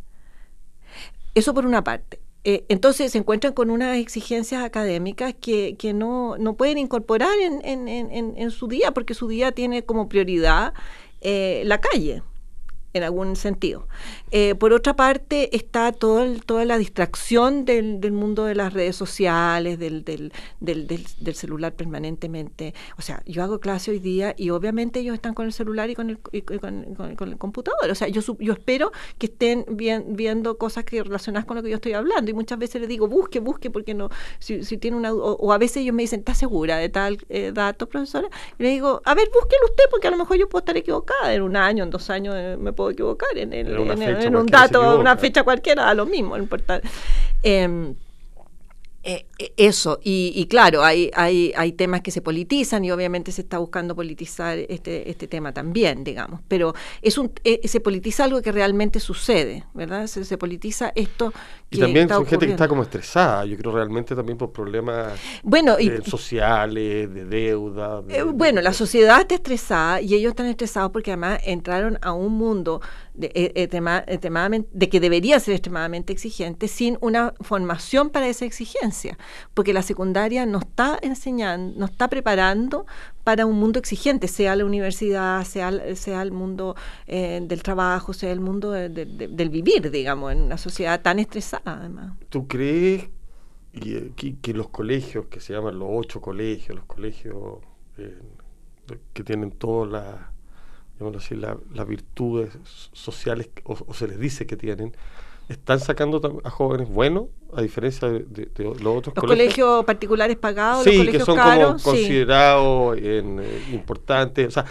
Eso 1.34 1.54
por 1.54 1.66
una 1.66 1.82
parte. 1.82 2.20
Eh, 2.44 2.64
entonces 2.68 3.12
se 3.12 3.18
encuentran 3.18 3.52
con 3.52 3.70
unas 3.70 3.98
exigencias 3.98 4.64
académicas 4.64 5.32
que, 5.40 5.76
que 5.78 5.92
no, 5.92 6.36
no, 6.38 6.54
pueden 6.54 6.76
incorporar 6.78 7.38
en, 7.38 7.64
en, 7.64 7.88
en, 7.88 8.34
en, 8.36 8.50
su 8.50 8.66
día, 8.66 8.92
porque 8.92 9.14
su 9.14 9.28
día 9.28 9.52
tiene 9.52 9.84
como 9.84 10.08
prioridad 10.08 10.74
eh, 11.20 11.62
la 11.66 11.80
calle 11.80 12.22
en 12.92 13.02
algún 13.02 13.36
sentido. 13.36 13.86
Eh, 14.30 14.54
por 14.54 14.72
otra 14.72 14.94
parte, 14.96 15.54
está 15.56 15.92
todo 15.92 16.22
toda 16.46 16.64
la 16.64 16.78
distracción 16.78 17.64
del, 17.64 18.00
del, 18.00 18.12
mundo 18.12 18.44
de 18.44 18.54
las 18.54 18.72
redes 18.72 18.96
sociales, 18.96 19.78
del, 19.78 20.04
del, 20.04 20.32
del, 20.60 21.34
celular 21.34 21.74
permanentemente. 21.74 22.74
O 22.98 23.02
sea, 23.02 23.22
yo 23.26 23.42
hago 23.42 23.60
clase 23.60 23.90
hoy 23.90 23.98
día 23.98 24.34
y 24.36 24.50
obviamente 24.50 25.00
ellos 25.00 25.14
están 25.14 25.34
con 25.34 25.46
el 25.46 25.52
celular 25.52 25.90
y 25.90 25.94
con 25.94 26.10
el, 26.10 26.18
con, 26.18 27.28
el 27.28 27.38
computador. 27.38 27.90
O 27.90 27.94
sea, 27.94 28.08
yo, 28.08 28.20
yo 28.38 28.52
espero 28.52 28.92
que 29.18 29.26
estén 29.26 29.64
viendo 29.68 30.58
cosas 30.58 30.84
que 30.84 31.02
relacionadas 31.02 31.46
con 31.46 31.56
lo 31.56 31.62
que 31.62 31.70
yo 31.70 31.76
estoy 31.76 31.94
hablando 31.94 32.30
y 32.30 32.34
muchas 32.34 32.58
veces 32.58 32.80
les 32.80 32.88
digo, 32.88 33.08
busque, 33.08 33.40
busque, 33.40 33.70
porque 33.70 33.94
no, 33.94 34.10
si, 34.38 34.64
si 34.64 34.76
tiene 34.78 34.96
una 34.96 35.12
o, 35.12 35.52
a 35.52 35.58
veces 35.58 35.78
ellos 35.78 35.94
me 35.94 36.02
dicen, 36.02 36.20
¿estás 36.20 36.38
segura 36.38 36.76
de 36.76 36.88
tal 36.88 37.18
eh, 37.28 37.52
dato, 37.54 37.88
profesora? 37.88 38.28
Y 38.58 38.62
le 38.62 38.68
digo, 38.70 39.00
a 39.04 39.14
ver, 39.14 39.28
búsquelo 39.32 39.64
usted, 39.66 39.84
porque 39.90 40.08
a 40.08 40.10
lo 40.10 40.16
mejor 40.16 40.36
yo 40.36 40.48
puedo 40.48 40.60
estar 40.60 40.76
equivocada 40.76 41.32
en 41.32 41.42
un 41.42 41.56
año, 41.56 41.84
en 41.84 41.90
dos 41.90 42.10
años, 42.10 42.34
eh, 42.36 42.56
me 42.58 42.72
puedo 42.72 42.81
puedo 42.82 42.90
equivocar 42.90 43.28
en, 43.36 44.36
un 44.36 44.46
dato, 44.46 44.98
una 44.98 45.16
fecha 45.16 45.44
cualquiera, 45.44 45.88
a 45.88 45.94
lo 45.94 46.06
mismo, 46.06 46.36
importante. 46.36 46.88
Em, 47.42 47.90
eh, 47.90 47.94
eh, 49.04 49.26
eso, 49.56 49.98
y, 50.04 50.46
claro, 50.46 50.84
hay, 50.84 51.10
hay, 51.14 51.52
hay 51.56 51.72
temas 51.72 52.02
que 52.02 52.12
se 52.12 52.22
politizan 52.22 52.84
y 52.84 52.92
obviamente 52.92 53.32
se 53.32 53.42
está 53.42 53.58
buscando 53.58 53.96
politizar 53.96 54.58
este, 54.58 55.10
este 55.10 55.26
tema 55.26 55.52
también, 55.52 56.04
digamos, 56.04 56.40
pero 56.46 56.72
es 57.00 57.18
un, 57.18 57.32
eh, 57.42 57.66
se 57.66 57.80
politiza 57.80 58.24
algo 58.24 58.40
que 58.42 58.52
realmente 58.52 59.00
sucede, 59.00 59.64
¿verdad? 59.74 60.06
Se, 60.06 60.38
politiza 60.38 60.92
esto 60.94 61.32
que 61.68 61.78
Y 61.78 61.80
también 61.80 62.08
son 62.08 62.24
gente 62.26 62.46
que 62.46 62.52
está 62.52 62.68
como 62.68 62.84
estresada, 62.84 63.44
yo 63.44 63.56
creo 63.56 63.72
realmente 63.72 64.14
también 64.14 64.38
por 64.38 64.52
problemas 64.52 65.18
bueno, 65.42 65.76
sociales, 66.04 67.12
de 67.12 67.24
deuda. 67.24 68.02
bueno, 68.32 68.60
la 68.60 68.72
sociedad 68.72 69.20
está 69.20 69.34
estresada 69.34 70.00
y 70.00 70.14
ellos 70.14 70.30
están 70.30 70.46
estresados 70.46 70.92
porque 70.92 71.10
además 71.10 71.40
entraron 71.44 71.98
a 72.02 72.12
un 72.12 72.34
mundo 72.34 72.80
de, 73.14 73.30
extremadamente, 73.34 74.68
de 74.72 74.88
que 74.88 75.00
debería 75.00 75.38
ser 75.40 75.54
extremadamente 75.54 76.12
exigente 76.12 76.68
sin 76.68 76.98
una 77.00 77.34
formación 77.40 78.10
para 78.10 78.28
esa 78.28 78.44
exigencia, 78.44 79.18
porque 79.54 79.72
la 79.72 79.82
secundaria 79.82 80.46
no 80.46 80.58
está 80.58 80.98
enseñando, 81.02 81.78
no 81.78 81.86
está 81.86 82.08
preparando 82.08 82.86
para 83.24 83.46
un 83.46 83.58
mundo 83.58 83.78
exigente, 83.78 84.28
sea 84.28 84.56
la 84.56 84.64
universidad, 84.64 85.44
sea, 85.44 85.94
sea 85.94 86.22
el 86.22 86.32
mundo 86.32 86.74
eh, 87.06 87.40
del 87.42 87.62
trabajo, 87.62 88.12
sea 88.12 88.32
el 88.32 88.40
mundo 88.40 88.72
del 88.72 89.50
vivir, 89.50 89.90
digamos, 89.90 90.32
en 90.32 90.42
una 90.42 90.58
sociedad 90.58 91.00
tan 91.00 91.18
estresada 91.18 91.78
además. 91.78 92.14
¿Tú 92.28 92.48
crees 92.48 93.08
eh, 93.74 94.12
que, 94.14 94.52
los 94.54 94.68
colegios, 94.68 95.26
que 95.26 95.40
se 95.40 95.52
llaman 95.54 95.78
los 95.78 95.88
ocho 95.90 96.20
colegios, 96.20 96.76
los 96.76 96.86
colegios 96.86 97.58
eh, 97.98 98.18
que 99.12 99.24
tienen 99.24 99.52
todas 99.52 99.90
las 99.90 100.31
así, 101.16 101.34
las 101.36 101.86
virtudes 101.86 102.50
sociales, 102.92 103.50
o, 103.64 103.92
se 103.94 104.08
les 104.08 104.18
dice 104.18 104.46
que 104.46 104.56
tienen, 104.56 104.94
están 105.48 105.80
sacando 105.80 106.40
a 106.44 106.50
jóvenes 106.50 106.88
buenos, 106.88 107.24
a 107.54 107.60
diferencia 107.60 108.08
de, 108.08 108.48
los 108.56 108.76
otros 108.80 109.14
los 109.14 109.24
colegios. 109.24 109.84
particulares 109.84 110.36
pagados, 110.36 110.84
sí, 110.84 111.06
que 111.06 111.20
son 111.20 111.38
como 111.38 111.76
considerados 111.82 112.96
en, 112.98 113.40
eh, 113.40 113.62
importantes. 113.72 114.48
O 114.48 114.50
sea, 114.50 114.64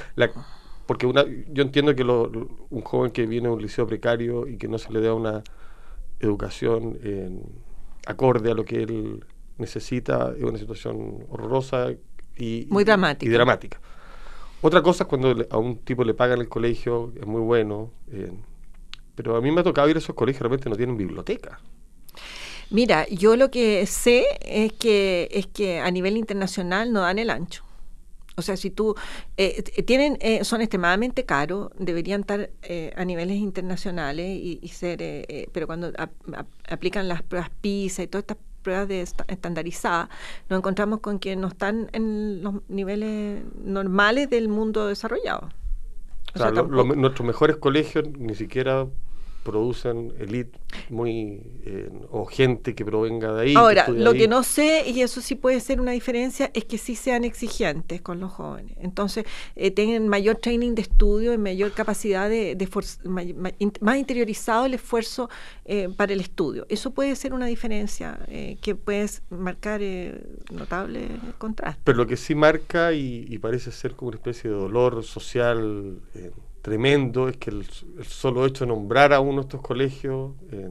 porque 0.86 1.06
una, 1.06 1.26
yo 1.50 1.64
entiendo 1.64 1.96
que 1.96 2.04
un 2.04 2.82
joven 2.82 3.12
que 3.12 3.26
viene 3.26 3.48
a 3.48 3.52
un 3.52 3.62
liceo 3.62 3.86
precario 3.86 4.48
y 4.48 4.58
que 4.58 4.68
no 4.68 4.78
se 4.78 4.92
le 4.92 5.02
da 5.02 5.14
una 5.14 5.44
educación 6.20 6.98
acorde 8.06 8.52
a 8.52 8.54
lo 8.54 8.66
que 8.66 8.84
él 8.84 9.26
necesita 9.58 10.34
es 10.36 10.44
una 10.44 10.58
situación 10.58 11.26
horrorosa 11.30 11.94
y, 12.38 12.68
Muy 12.70 12.84
dramática. 12.84 13.30
y 13.30 13.34
dramática. 13.34 13.80
Otra 14.62 14.84
cosa 14.84 15.04
es 15.06 15.08
cuando 15.10 15.36
a 15.50 15.58
un 15.58 15.78
tipo 15.80 16.04
le 16.04 16.14
pagan 16.14 16.40
el 16.40 16.48
colegio, 16.48 17.12
es 17.20 17.26
muy 17.26 17.42
bueno, 17.42 17.92
eh, 18.12 18.32
pero 19.16 19.36
a 19.36 19.42
mí 19.42 19.52
me 19.52 19.62
ha 19.62 19.64
tocado 19.64 19.90
ir 19.90 19.96
a 19.96 20.00
esos 20.00 20.16
colegios, 20.16 20.42
realmente 20.42 20.70
no 20.70 20.76
tienen 20.76 20.98
biblioteca. 20.98 21.60
Mira, 22.70 23.08
yo 23.10 23.36
lo 23.36 23.50
que 23.50 23.86
sé 23.88 24.24
es 24.42 24.72
que, 24.74 25.28
es 25.32 25.48
que 25.48 25.80
a 25.80 25.90
nivel 25.90 26.16
internacional 26.16 26.94
no 26.94 27.02
dan 27.02 27.18
el 27.18 27.32
ancho. 27.32 27.64
O 28.38 28.44
sea, 28.44 28.56
si 28.56 28.70
tú 28.70 28.96
eh, 29.36 29.62
tienen, 29.84 30.18
eh, 30.22 30.46
son 30.46 30.62
extremadamente 30.62 31.26
caros, 31.26 31.72
deberían 31.78 32.22
estar 32.22 32.50
a 32.96 33.06
niveles 33.06 33.38
internacionales 33.38 34.40
y, 34.42 34.68
ser, 34.70 35.50
pero 35.52 35.68
cuando 35.68 35.92
aplican 36.70 37.08
las 37.08 37.24
pruebas 37.24 37.50
PISA 37.62 38.04
y 38.04 38.08
todas 38.08 38.24
estas 38.24 38.38
pruebas 38.62 38.88
de 38.88 39.02
estandarizadas, 39.02 40.10
nos 40.50 40.60
encontramos 40.60 41.00
con 41.00 41.20
que 41.20 41.36
no 41.36 41.48
están 41.48 41.90
en 41.94 42.44
los 42.44 42.56
niveles 42.68 43.44
normales 43.64 44.30
del 44.30 44.48
mundo 44.48 44.88
desarrollado. 44.88 45.50
O, 46.34 46.38
sea, 46.38 46.52
nuestros 46.52 47.28
mejores 47.28 47.58
colegios 47.58 48.08
ni 48.18 48.36
siquiera 48.36 48.88
producen 49.44 50.14
elite 50.20 50.60
muy 50.90 51.42
eh, 51.66 51.90
o 52.12 52.26
gente 52.26 52.76
que 52.76 52.86
provenga 52.86 53.34
de 53.34 53.42
ahí. 53.42 53.56
Ahora, 53.56 53.88
lo 53.88 54.14
que 54.14 54.28
no 54.28 54.44
sé, 54.44 54.84
y 54.88 55.02
eso 55.02 55.22
sí 55.22 55.36
puede 55.36 55.60
ser 55.60 55.82
una 55.82 55.92
diferencia, 55.92 56.52
es 56.54 56.66
que 56.66 56.78
sí 56.78 56.96
sean 56.96 57.24
exigentes 57.24 58.02
con 58.02 58.20
los 58.20 58.32
jóvenes. 58.32 58.78
Entonces, 58.80 59.26
eh, 59.56 59.72
tengan 59.72 60.08
mayor 60.08 60.38
training 60.38 60.76
de 60.76 60.84
estudio 60.84 61.34
y 61.34 61.38
mayor 61.38 61.72
capacidad 61.72 62.30
de, 62.30 62.56
más 63.82 63.98
interiorizado 63.98 64.66
el 64.66 64.76
esfuerzo 64.76 65.30
eh, 65.66 65.90
para 65.96 66.14
el 66.14 66.22
estudio. 66.22 66.66
Eso 66.70 66.92
puede 66.92 67.16
ser 67.16 67.34
una 67.34 67.46
diferencia 67.46 68.20
que 68.62 68.76
puede 68.76 69.10
marcar 69.30 69.82
notable 70.52 71.08
contraste. 71.38 71.82
Pero 71.84 71.98
lo 71.98 72.08
que 72.08 72.18
sí 72.18 72.36
marca 72.36 72.94
y, 72.94 73.26
y, 73.28 73.38
parece 73.40 73.72
ser 73.72 73.96
como 73.96 74.10
una 74.10 74.18
especie 74.18 74.50
de 74.50 74.56
dolor 74.56 75.04
social 75.04 76.00
tremendo 76.62 77.28
es 77.28 77.38
que 77.38 77.50
el, 77.50 77.66
solo 78.04 78.46
hecho 78.46 78.66
de 78.66 78.70
nombrar 78.70 79.14
a 79.14 79.20
uno 79.20 79.42
de 79.42 79.42
estos 79.42 79.62
colegios 79.62 80.34
eh, 80.52 80.70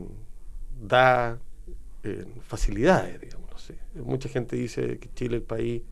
da 0.81 1.39
eh, 2.03 2.27
facilidades, 2.47 3.21
digamos. 3.21 3.51
No 3.51 3.59
sé. 3.59 3.77
Mucha 3.95 4.29
gente 4.29 4.57
dice 4.57 4.99
que 4.99 5.11
Chile 5.15 5.37
es 5.37 5.43
el 5.43 5.47
país 5.47 5.83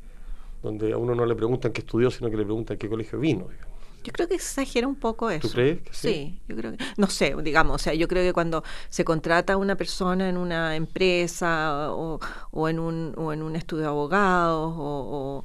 donde 0.63 0.93
a 0.93 0.99
uno 0.99 1.15
no 1.15 1.27
le 1.27 1.35
preguntan 1.35 1.73
qué 1.73 1.81
estudió, 1.81 2.11
sino 2.11 2.31
que 2.31 2.37
le 2.37 2.45
preguntan 2.45 2.77
qué 2.77 2.89
colegio 2.89 3.19
vino. 3.19 3.49
Yo 4.05 4.13
creo 4.13 4.29
que 4.29 4.37
exagera 4.37 4.87
un 4.87 4.95
poco 4.95 5.29
eso. 5.29 5.49
¿Tú 5.49 5.55
crees 5.55 5.83
que 5.83 5.93
sí? 5.93 6.09
sí? 6.09 6.41
yo 6.49 6.57
creo 6.57 6.73
que, 6.73 6.79
no 6.97 7.09
sé, 7.09 7.35
digamos, 7.43 7.75
o 7.75 7.79
sea, 7.79 7.95
yo 7.95 8.09
creo 8.09 8.23
que 8.23 8.33
cuando 8.33 8.63
se 8.89 9.05
contrata 9.05 9.55
a 9.55 9.57
una 9.57 9.77
persona 9.77 10.29
en 10.29 10.37
una 10.37 10.77
empresa 10.77 11.93
o, 11.93 12.21
o 12.51 12.69
en, 12.69 12.79
un, 12.79 13.13
o 13.17 13.33
en 13.33 13.43
un 13.43 13.57
estudio 13.57 13.83
de 13.83 13.89
abogados 13.89 14.73
o, 14.77 15.45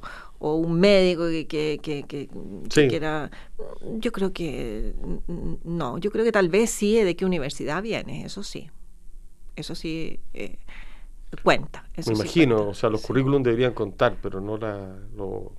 un 0.52 0.78
médico 0.78 1.24
que, 1.26 1.46
que, 1.46 1.80
que, 1.82 2.04
que, 2.06 2.88
quiera... 2.88 3.30
Yo 3.98 4.12
creo 4.12 4.32
que 4.32 4.94
no, 5.64 5.98
yo 5.98 6.10
creo 6.10 6.24
que 6.24 6.32
tal 6.32 6.48
vez 6.48 6.70
sí 6.70 6.96
de 7.02 7.16
qué 7.16 7.24
universidad 7.24 7.82
viene, 7.82 8.24
eso 8.24 8.42
sí. 8.42 8.70
Eso 9.56 9.74
sí 9.74 10.20
eh, 10.34 10.58
cuenta. 11.42 11.88
Me 12.06 12.12
imagino, 12.12 12.68
o 12.68 12.74
sea, 12.74 12.90
los 12.90 13.02
currículums 13.02 13.44
deberían 13.44 13.72
contar, 13.72 14.16
pero 14.20 14.40
no 14.40 14.56
la, 14.56 14.96
lo, 15.16 15.52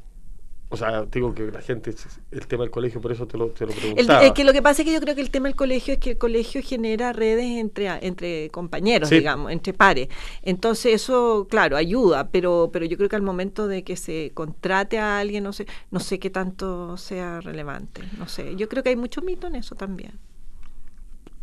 o 0.68 0.78
sea, 0.78 1.06
digo 1.06 1.34
que 1.36 1.52
la 1.52 1.62
gente, 1.62 1.94
el 2.32 2.48
tema 2.48 2.64
del 2.64 2.72
colegio, 2.72 3.00
por 3.00 3.12
eso 3.12 3.28
te 3.28 3.38
lo, 3.38 3.50
te 3.50 3.68
lo 3.68 3.72
preguntaba. 3.72 4.34
que 4.34 4.44
lo 4.44 4.52
que 4.52 4.64
pasa 4.64 4.82
es 4.82 4.88
que 4.88 4.94
yo 4.94 5.00
creo 5.00 5.14
que 5.14 5.22
el 5.22 5.30
tema 5.30 5.48
del 5.48 5.56
colegio 5.56 5.94
es 5.94 6.00
que 6.00 6.12
el 6.12 6.18
colegio 6.18 6.62
genera 6.64 7.14
redes 7.14 7.46
entre, 7.60 7.88
entre 8.06 8.50
compañeros, 8.50 9.12
digamos, 9.12 9.52
entre 9.52 9.74
pares. 9.74 10.10
Entonces 10.42 10.96
eso, 10.96 11.48
claro, 11.50 11.78
ayuda, 11.78 12.30
pero, 12.30 12.72
pero 12.74 12.86
yo 12.86 12.98
creo 12.98 13.10
que 13.10 13.16
al 13.16 13.22
momento 13.22 13.68
de 13.68 13.84
que 13.84 13.96
se 13.96 14.32
contrate 14.34 14.98
a 14.98 15.20
alguien, 15.20 15.44
no 15.44 15.54
sé, 15.54 15.68
no 15.92 16.00
sé 16.00 16.18
qué 16.18 16.32
tanto 16.32 16.98
sea 16.98 17.42
relevante. 17.42 18.02
No 18.18 18.28
sé, 18.28 18.56
yo 18.56 18.68
creo 18.68 18.82
que 18.82 18.90
hay 18.90 18.96
mucho 18.96 19.22
mito 19.22 19.46
en 19.46 19.56
eso 19.56 19.76
también. 19.76 20.14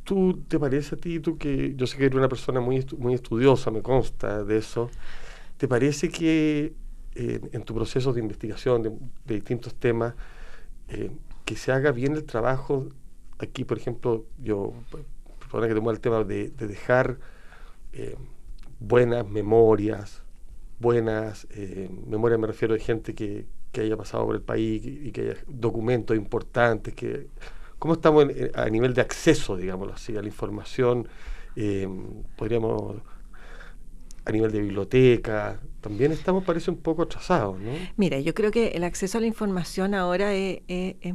¿Tú 0.03 0.43
te 0.49 0.59
parece 0.59 0.97
a 0.97 0.99
ti, 0.99 1.21
tú 1.21 1.39
que 1.39 1.75
yo 1.77 1.87
sé 1.87 1.97
que 1.97 2.07
eres 2.07 2.17
una 2.17 2.29
persona 2.29 2.61
muy, 2.61 2.85
muy 2.99 3.15
estudiosa, 3.15 3.71
me 3.71 3.83
consta 3.83 4.43
de 4.43 4.59
eso, 4.59 4.91
¿te 5.59 5.69
parece 5.69 6.09
que 6.11 6.75
en 7.15 7.63
tu 7.65 7.75
proceso 7.75 8.13
de 8.13 8.21
investigación 8.21 8.83
de, 8.83 9.35
distintos 9.35 9.75
temas, 9.75 10.15
eh, 10.89 11.11
que 11.45 11.57
se 11.57 11.73
haga 11.73 11.93
bien 11.93 12.15
el 12.15 12.25
trabajo. 12.25 12.89
Aquí, 13.39 13.65
por 13.65 13.79
ejemplo, 13.79 14.25
yo, 14.39 14.73
perdona 15.51 15.69
que 15.69 15.75
tomo 15.75 15.91
el 15.91 16.01
tema 16.01 16.25
de, 16.25 16.51
dejar 16.51 17.19
eh, 17.93 18.17
buenas 18.81 19.29
memorias, 19.29 20.23
buenas 20.79 21.47
eh, 21.51 21.91
memorias, 22.07 22.41
me 22.41 22.47
refiero 22.47 22.75
a 22.75 22.79
gente 22.79 23.15
que, 23.15 23.47
haya 23.75 23.97
pasado 23.97 24.27
por 24.27 24.35
el 24.35 24.43
país 24.43 24.85
y, 24.85 25.13
que 25.13 25.23
haya 25.23 25.35
documentos 25.47 26.15
importantes, 26.17 26.95
que 26.95 27.29
cómo 27.79 27.95
estamos 27.95 28.27
a 28.55 28.69
nivel 28.69 28.93
de 28.93 29.01
acceso, 29.01 29.57
digámoslo 29.57 29.95
así, 29.95 30.15
a 30.17 30.21
la 30.21 30.29
información, 30.29 31.09
podríamos 32.37 33.03
a 34.25 34.33
nivel 34.33 34.53
de 34.53 34.61
biblioteca, 34.61 35.61
también 35.83 36.13
estamos, 36.13 36.45
parece, 36.45 36.71
un 36.71 36.77
poco 36.77 37.03
atrasados, 37.03 37.59
¿no? 37.59 37.73
Mira, 37.97 38.21
yo 38.21 38.35
creo 38.35 38.53
que 38.53 38.69
el 38.69 38.85
acceso 38.85 39.19
a 39.19 39.21
la 39.21 39.27
información 39.27 39.95
ahora 39.95 40.33
es, 40.33 40.63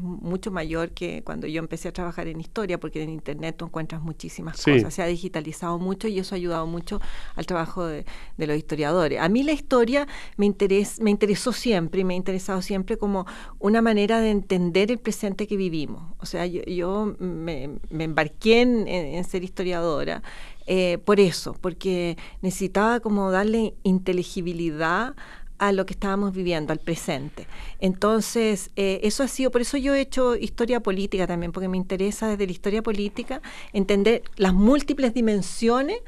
mucho 0.02 0.52
mayor 0.52 0.92
que 0.92 1.24
cuando 1.24 1.48
yo 1.48 1.60
empecé 1.60 1.88
a 1.88 1.94
trabajar 1.94 2.28
en 2.28 2.42
historia, 2.42 2.78
porque 2.78 3.02
en 3.02 3.10
Internet 3.10 3.56
tú 3.58 3.66
encuentras 3.66 4.02
muchísimas 4.02 4.62
cosas, 4.62 4.94
se 4.94 5.02
ha 5.02 5.06
digitalizado 5.06 5.80
mucho 5.80 6.10
y 6.10 6.20
eso 6.20 6.36
ha 6.36 6.38
ayudado 6.38 6.68
mucho 6.68 7.00
al 7.36 7.46
trabajo 7.46 7.86
de, 7.86 8.06
los 8.38 8.58
historiadores. 8.58 9.22
A 9.22 9.30
mí 9.30 9.42
la 9.42 9.54
historia 9.54 10.06
me, 10.36 10.46
interes, 10.46 11.00
me 11.00 11.12
interesó 11.12 11.54
siempre 11.54 12.02
y 12.02 12.04
me 12.04 12.16
ha 12.16 12.18
interesado 12.18 12.62
siempre 12.62 12.98
como 12.98 13.26
una 13.60 13.82
manera 13.82 14.20
de 14.20 14.32
entender 14.32 14.92
el 14.92 14.98
presente 14.98 15.48
que 15.48 15.56
vivimos. 15.56 16.14
O 16.20 16.26
sea, 16.26 16.46
yo, 16.46 17.16
me, 17.20 17.80
embarqué 17.90 18.62
en 18.62 19.24
ser 19.24 19.46
historiadora 19.46 20.22
eh, 20.68 20.98
por 21.06 21.22
eso, 21.22 21.56
porque 21.62 22.18
necesitaba 22.42 23.00
como 23.00 23.32
darle 23.32 23.74
inteligibilidad 23.84 25.16
a 25.60 25.72
lo 25.72 25.86
que 25.86 25.94
estábamos 25.94 26.34
viviendo, 26.34 26.74
al 26.74 26.80
presente. 26.80 27.48
Entonces, 27.80 28.70
eh, 28.76 29.00
eso 29.04 29.24
ha 29.24 29.30
sido, 29.30 29.50
por 29.50 29.62
eso 29.62 29.78
yo 29.78 29.96
he 29.96 30.02
hecho 30.02 30.36
historia 30.36 30.82
política 30.82 31.26
también, 31.26 31.54
porque 31.54 31.70
me 31.70 31.78
interesa 31.78 32.28
desde 32.28 32.46
la 32.46 32.52
historia 32.52 32.84
política 32.84 33.42
entender 33.72 34.24
las 34.36 34.54
múltiples 34.54 35.14
dimensiones 35.14 36.00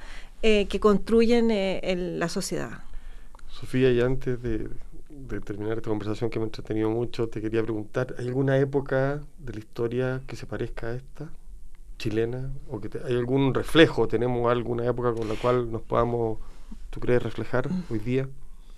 eh, 0.44 0.68
que 0.68 0.80
construyen 0.82 1.50
la 2.20 2.28
sociedad. 2.28 2.84
Sofía, 3.48 3.92
y 3.92 4.02
antes 4.02 4.42
de, 4.44 4.68
de, 5.10 5.40
terminar 5.40 5.78
esta 5.78 5.90
conversación 5.90 6.30
que 6.30 6.38
me 6.38 6.44
ha 6.44 6.48
entretenido 6.48 6.90
mucho, 6.90 7.30
te 7.30 7.42
quería 7.42 7.64
preguntar, 7.64 8.14
¿hay 8.20 8.28
alguna 8.28 8.58
época 8.58 9.22
de 9.40 9.54
la 9.54 9.60
historia 9.60 10.22
que 10.28 10.36
se 10.36 10.46
parezca 10.46 10.88
a 10.88 10.96
esta? 10.96 11.30
Chilena? 12.00 12.52
¿O 12.72 12.80
que 12.80 12.90
hay 13.06 13.16
algún 13.16 13.54
reflejo? 13.54 14.08
¿Tenemos 14.08 14.52
alguna 14.52 14.86
época 14.88 15.14
con 15.14 15.28
la 15.30 15.36
cual 15.36 15.72
nos 15.72 15.84
podamos, 15.84 16.40
tú 16.90 17.00
crees, 17.00 17.22
reflejar 17.22 17.70
hoy 17.92 18.00
día? 18.00 18.28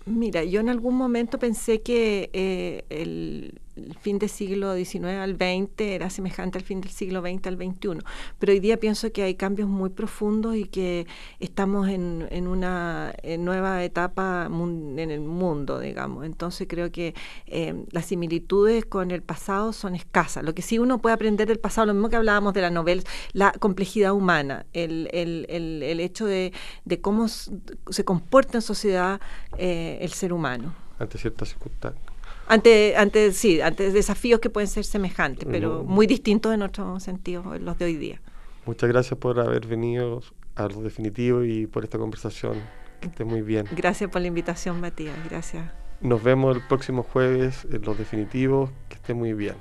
Mira, 0.05 0.43
yo 0.43 0.59
en 0.59 0.67
algún 0.67 0.95
momento 0.95 1.39
pensé 1.39 1.81
que 1.81 2.29
eh, 2.33 2.83
el, 2.89 3.61
fin 3.99 4.19
del 4.19 4.29
siglo 4.29 4.75
XIX 4.75 5.05
al 5.05 5.35
XX 5.35 5.81
era 5.81 6.09
semejante 6.09 6.57
al 6.57 6.63
fin 6.63 6.81
del 6.81 6.91
siglo 6.91 7.21
XX 7.21 7.47
al 7.47 7.57
XXI, 7.57 7.99
pero 8.39 8.53
hoy 8.53 8.59
día 8.59 8.77
pienso 8.77 9.11
que 9.11 9.23
hay 9.23 9.35
cambios 9.35 9.69
muy 9.69 9.89
profundos 9.89 10.55
y 10.55 10.65
que 10.65 11.07
estamos 11.39 11.89
en, 11.89 12.27
en 12.31 12.47
una 12.47 13.13
nueva 13.39 13.83
etapa 13.83 14.47
en 14.47 15.11
el 15.11 15.21
mundo, 15.21 15.79
digamos. 15.79 16.25
Entonces 16.25 16.67
creo 16.69 16.91
que 16.91 17.13
eh, 17.47 17.85
las 17.91 18.05
similitudes 18.05 18.85
con 18.85 19.11
el 19.11 19.21
pasado 19.21 19.73
son 19.73 19.95
escasas. 19.95 20.43
Lo 20.43 20.53
que 20.53 20.61
sí 20.61 20.79
uno 20.79 20.99
puede 20.99 21.13
aprender 21.13 21.47
del 21.47 21.59
pasado, 21.59 21.87
lo 21.87 21.93
mismo 21.93 22.09
que 22.09 22.15
hablábamos 22.15 22.53
de 22.53 22.61
la 22.61 22.69
novela, 22.69 23.03
la 23.33 23.51
complejidad 23.53 24.13
humana, 24.13 24.65
el, 24.73 25.09
el, 25.11 25.45
el, 25.49 25.83
el 25.83 25.99
hecho 25.99 26.25
de, 26.25 26.53
de, 26.85 27.01
cómo 27.01 27.27
se 27.27 28.05
comporta 28.05 28.57
en 28.57 28.61
sociedad 28.61 29.19
eh, 29.57 29.99
el 30.01 30.11
ser 30.11 30.33
humano. 30.33 30.73
Ante 30.99 31.17
ciertas 31.17 31.49
circunstancias 31.49 32.10
ante, 32.51 32.97
ante, 32.97 33.31
sí, 33.31 33.61
ante 33.61 33.91
desafíos 33.91 34.41
que 34.41 34.49
pueden 34.49 34.67
ser 34.67 34.83
semejantes, 34.83 35.47
pero 35.49 35.85
muy 35.85 36.05
distintos 36.05 36.53
en 36.53 36.61
otros 36.63 37.01
sentidos, 37.01 37.45
los 37.61 37.77
de 37.77 37.85
hoy 37.85 37.95
día. 37.95 38.21
Muchas 38.65 38.89
gracias 38.89 39.17
por 39.17 39.39
haber 39.39 39.65
venido 39.65 40.21
a 40.55 40.67
lo 40.67 40.81
definitivo 40.81 41.45
y 41.45 41.65
por 41.65 41.85
esta 41.85 41.97
conversación. 41.97 42.61
Que 42.99 43.07
esté 43.07 43.23
muy 43.23 43.41
bien. 43.41 43.67
Gracias 43.71 44.09
por 44.09 44.21
la 44.21 44.27
invitación, 44.27 44.81
Matías. 44.81 45.15
Gracias. 45.29 45.71
Nos 46.01 46.21
vemos 46.21 46.57
el 46.57 46.61
próximo 46.67 47.03
jueves 47.03 47.65
en 47.71 47.83
los 47.83 47.97
definitivos. 47.97 48.69
Que 48.89 48.95
esté 48.95 49.13
muy 49.13 49.31
bien. 49.31 49.55